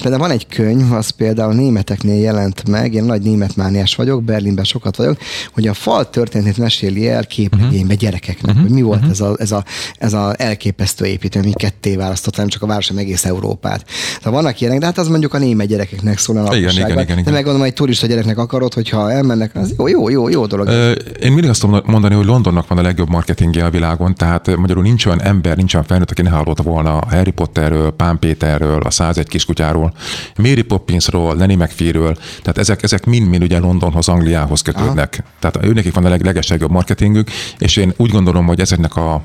Például 0.02 0.18
van 0.18 0.30
egy 0.30 0.46
könyv, 0.46 0.92
az 0.92 1.08
például 1.08 1.54
németeknél 1.54 2.20
jelent 2.20 2.68
meg, 2.68 2.94
én 2.94 3.04
nagy 3.04 3.22
németmániás 3.22 3.94
vagyok, 3.94 4.22
Berlinben 4.22 4.64
sokat 4.64 4.96
vagyok, 4.96 5.18
hogy 5.52 5.66
a 5.66 5.74
fal 5.74 6.10
történetét 6.10 6.58
meséli 6.58 7.08
el 7.08 7.26
képregénybe 7.26 7.78
uh-huh. 7.78 7.98
gyerekeknek, 7.98 8.50
uh-huh. 8.50 8.62
hogy 8.62 8.70
mi 8.70 8.82
volt 8.82 8.98
uh-huh. 8.98 9.12
ez, 9.12 9.20
a, 9.20 9.36
ez, 9.38 9.52
a, 9.52 9.64
ez 9.98 10.12
a 10.12 10.34
elképesztő 10.38 11.04
építő, 11.04 11.40
ami 11.40 11.52
ketté 11.52 11.96
választott, 11.96 12.36
nem 12.36 12.48
csak 12.48 12.62
a 12.62 12.66
város, 12.66 12.88
hanem 12.88 13.02
egész 13.02 13.24
Európát. 13.24 13.84
Tehát 14.18 14.38
vannak 14.38 14.60
ilyenek, 14.60 14.78
de 14.78 14.86
hát 14.86 14.98
az 14.98 15.08
mondjuk 15.08 15.34
a 15.34 15.38
német 15.38 15.66
gyerekeknek 15.66 16.18
szól 16.18 16.36
a 16.36 16.56
igen, 16.56 16.72
igen, 16.72 16.90
igen, 16.90 17.02
igen. 17.02 17.24
De 17.24 17.30
megmondom, 17.30 17.62
hogy 17.62 17.72
turista 17.72 18.06
gyereknek 18.06 18.38
akarod, 18.38 18.74
hogyha 18.74 19.12
elmennek, 19.12 19.50
az 19.54 19.74
jó, 19.78 19.88
jó, 19.88 20.08
jó, 20.08 20.28
jó 20.28 20.46
dolog. 20.46 20.66
Ö, 20.66 20.90
én 21.20 21.32
mindig 21.32 21.50
azt 21.50 21.63
szoktam 21.70 21.92
mondani, 21.92 22.14
hogy 22.14 22.24
Londonnak 22.24 22.68
van 22.68 22.78
a 22.78 22.82
legjobb 22.82 23.08
marketingje 23.08 23.64
a 23.64 23.70
világon, 23.70 24.14
tehát 24.14 24.56
magyarul 24.56 24.82
nincs 24.82 25.06
olyan 25.06 25.22
ember, 25.22 25.56
nincs 25.56 25.74
olyan 25.74 25.86
felnőtt, 25.86 26.10
aki 26.10 26.22
ne 26.22 26.30
hallotta 26.30 26.62
volna 26.62 26.98
a 26.98 27.06
Harry 27.10 27.30
Potterről, 27.30 27.90
Pán 27.90 28.18
Péterről, 28.18 28.82
a 28.82 28.90
101 28.90 29.28
kiskutyáról, 29.28 29.94
Mary 30.36 30.62
Poppinsról, 30.62 31.36
Lenny 31.36 31.56
McPhee-ről, 31.56 32.14
tehát 32.14 32.58
ezek, 32.58 32.82
ezek 32.82 33.04
mind-mind 33.04 33.42
ugye 33.42 33.58
Londonhoz, 33.58 34.08
Angliához 34.08 34.62
kötődnek. 34.62 35.16
Aha. 35.20 35.32
Tehát 35.38 35.66
őnekik 35.66 35.94
van 35.94 36.04
a 36.04 36.08
leg, 36.08 36.24
legeslegjobb 36.24 36.70
marketingük, 36.70 37.30
és 37.58 37.76
én 37.76 37.92
úgy 37.96 38.10
gondolom, 38.10 38.46
hogy 38.46 38.60
ezeknek 38.60 38.96
a 38.96 39.22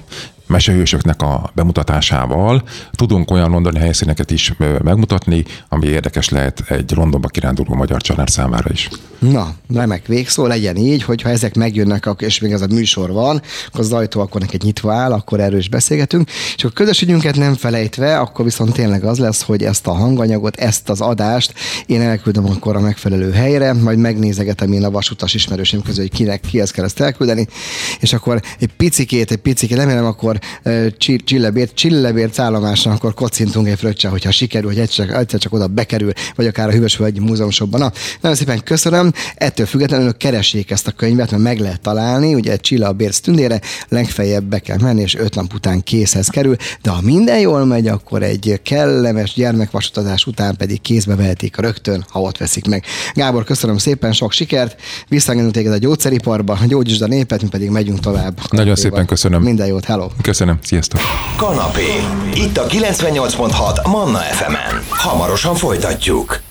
mesehősöknek 0.49 1.21
a 1.21 1.51
bemutatásával 1.53 2.63
tudunk 2.91 3.31
olyan 3.31 3.49
londoni 3.49 3.79
helyszíneket 3.79 4.31
is 4.31 4.53
megmutatni, 4.83 5.45
ami 5.69 5.87
érdekes 5.87 6.29
lehet 6.29 6.63
egy 6.67 6.91
Londonba 6.95 7.27
kiránduló 7.27 7.73
magyar 7.73 8.01
család 8.01 8.27
számára 8.27 8.69
is. 8.71 8.89
Na, 9.19 9.53
remek 9.73 10.05
végszó, 10.05 10.45
legyen 10.45 10.75
így, 10.75 11.03
hogyha 11.03 11.29
ezek 11.29 11.55
megjönnek, 11.55 12.07
és 12.17 12.39
még 12.39 12.51
ez 12.51 12.61
a 12.61 12.67
műsor 12.67 13.11
van, 13.11 13.41
akkor 13.67 13.79
az 13.79 13.91
ajtó 13.91 14.21
akkor 14.21 14.41
neked 14.41 14.61
nyitva 14.63 14.93
áll, 14.93 15.11
akkor 15.11 15.39
erről 15.39 15.59
is 15.59 15.69
beszélgetünk. 15.69 16.29
És 16.55 16.63
a 16.63 16.69
közös 16.69 17.01
ügyünket 17.01 17.35
nem 17.35 17.55
felejtve, 17.55 18.19
akkor 18.19 18.45
viszont 18.45 18.73
tényleg 18.73 19.03
az 19.03 19.19
lesz, 19.19 19.41
hogy 19.41 19.63
ezt 19.63 19.87
a 19.87 19.91
hanganyagot, 19.91 20.55
ezt 20.55 20.89
az 20.89 21.01
adást 21.01 21.53
én 21.85 22.01
elküldöm 22.01 22.45
akkor 22.45 22.75
a 22.75 22.79
megfelelő 22.79 23.31
helyre, 23.31 23.73
majd 23.73 23.97
megnézegetem 23.97 24.71
én 24.71 24.83
a 24.83 24.91
vasutas 24.91 25.33
ismerősém 25.33 25.81
közül, 25.81 26.01
hogy 26.01 26.17
kinek, 26.17 26.41
kihez 26.41 26.71
kell 26.71 26.85
ezt 26.85 26.99
elküldeni, 26.99 27.47
és 27.99 28.13
akkor 28.13 28.41
egy 28.59 28.73
picikét, 28.77 29.31
egy 29.31 29.37
picikét, 29.37 29.77
remélem 29.77 30.05
akkor 30.05 30.38
Csillebért, 31.23 31.75
Csillebért 31.75 32.39
állomásra, 32.39 32.91
akkor 32.91 33.13
kocintunk 33.13 33.67
egy 33.67 33.77
fröccse, 33.77 34.07
hogyha 34.07 34.31
sikerül, 34.31 34.69
hogy 34.69 34.79
egyszer, 34.79 35.09
egyszer 35.09 35.39
csak 35.39 35.53
oda 35.53 35.67
bekerül, 35.67 36.11
vagy 36.35 36.47
akár 36.47 36.67
a 36.67 36.71
Hűvösvölgyi 36.71 37.19
Múzeumsokban. 37.19 37.79
Na, 37.79 37.91
nagyon 38.21 38.37
szépen 38.37 38.63
köszönöm. 38.63 39.13
Ettől 39.35 39.65
függetlenül 39.65 40.17
keressék 40.17 40.71
ezt 40.71 40.87
a 40.87 40.91
könyvet, 40.91 41.31
mert 41.31 41.43
meg 41.43 41.59
lehet 41.59 41.81
találni. 41.81 42.33
Ugye 42.33 42.57
Csilla 42.57 42.87
a 42.87 42.91
Bérc 42.91 43.19
tündére, 43.19 43.61
legfeljebb 43.89 44.43
be 44.43 44.59
kell 44.59 44.77
menni, 44.81 45.01
és 45.01 45.15
öt 45.15 45.35
nap 45.35 45.53
után 45.53 45.83
készhez 45.83 46.27
kerül. 46.27 46.55
De 46.81 46.89
ha 46.89 47.01
minden 47.01 47.39
jól 47.39 47.65
megy, 47.65 47.87
akkor 47.87 48.23
egy 48.23 48.59
kellemes 48.63 49.33
gyermekvasutazás 49.33 50.25
után 50.25 50.55
pedig 50.55 50.81
kézbe 50.81 51.15
vehetik 51.15 51.57
rögtön, 51.57 52.05
ha 52.09 52.21
ott 52.21 52.37
veszik 52.37 52.67
meg. 52.67 52.83
Gábor, 53.13 53.43
köszönöm 53.43 53.77
szépen, 53.77 54.13
sok 54.13 54.31
sikert. 54.31 54.81
Visszaengedünk 55.07 55.53
téged 55.53 55.71
a 55.71 55.77
gyógyszeriparba, 55.77 56.59
gyógyítsd 56.67 57.01
a 57.01 57.07
népet, 57.07 57.41
mi 57.41 57.47
pedig 57.47 57.69
megyünk 57.69 57.99
tovább. 57.99 58.39
Nagyon 58.49 58.75
szépen 58.75 59.05
köszönöm. 59.05 59.41
Minden 59.41 59.67
jót, 59.67 59.85
hello. 59.85 60.07
Köszönöm, 60.29 60.59
sziasztok. 60.61 61.01
Kanapé. 61.37 62.03
Itt 62.33 62.57
a 62.57 62.65
98.6 62.65 63.87
Manna 63.87 64.17
FM-en. 64.17 64.83
Hamarosan 64.89 65.55
folytatjuk. 65.55 66.41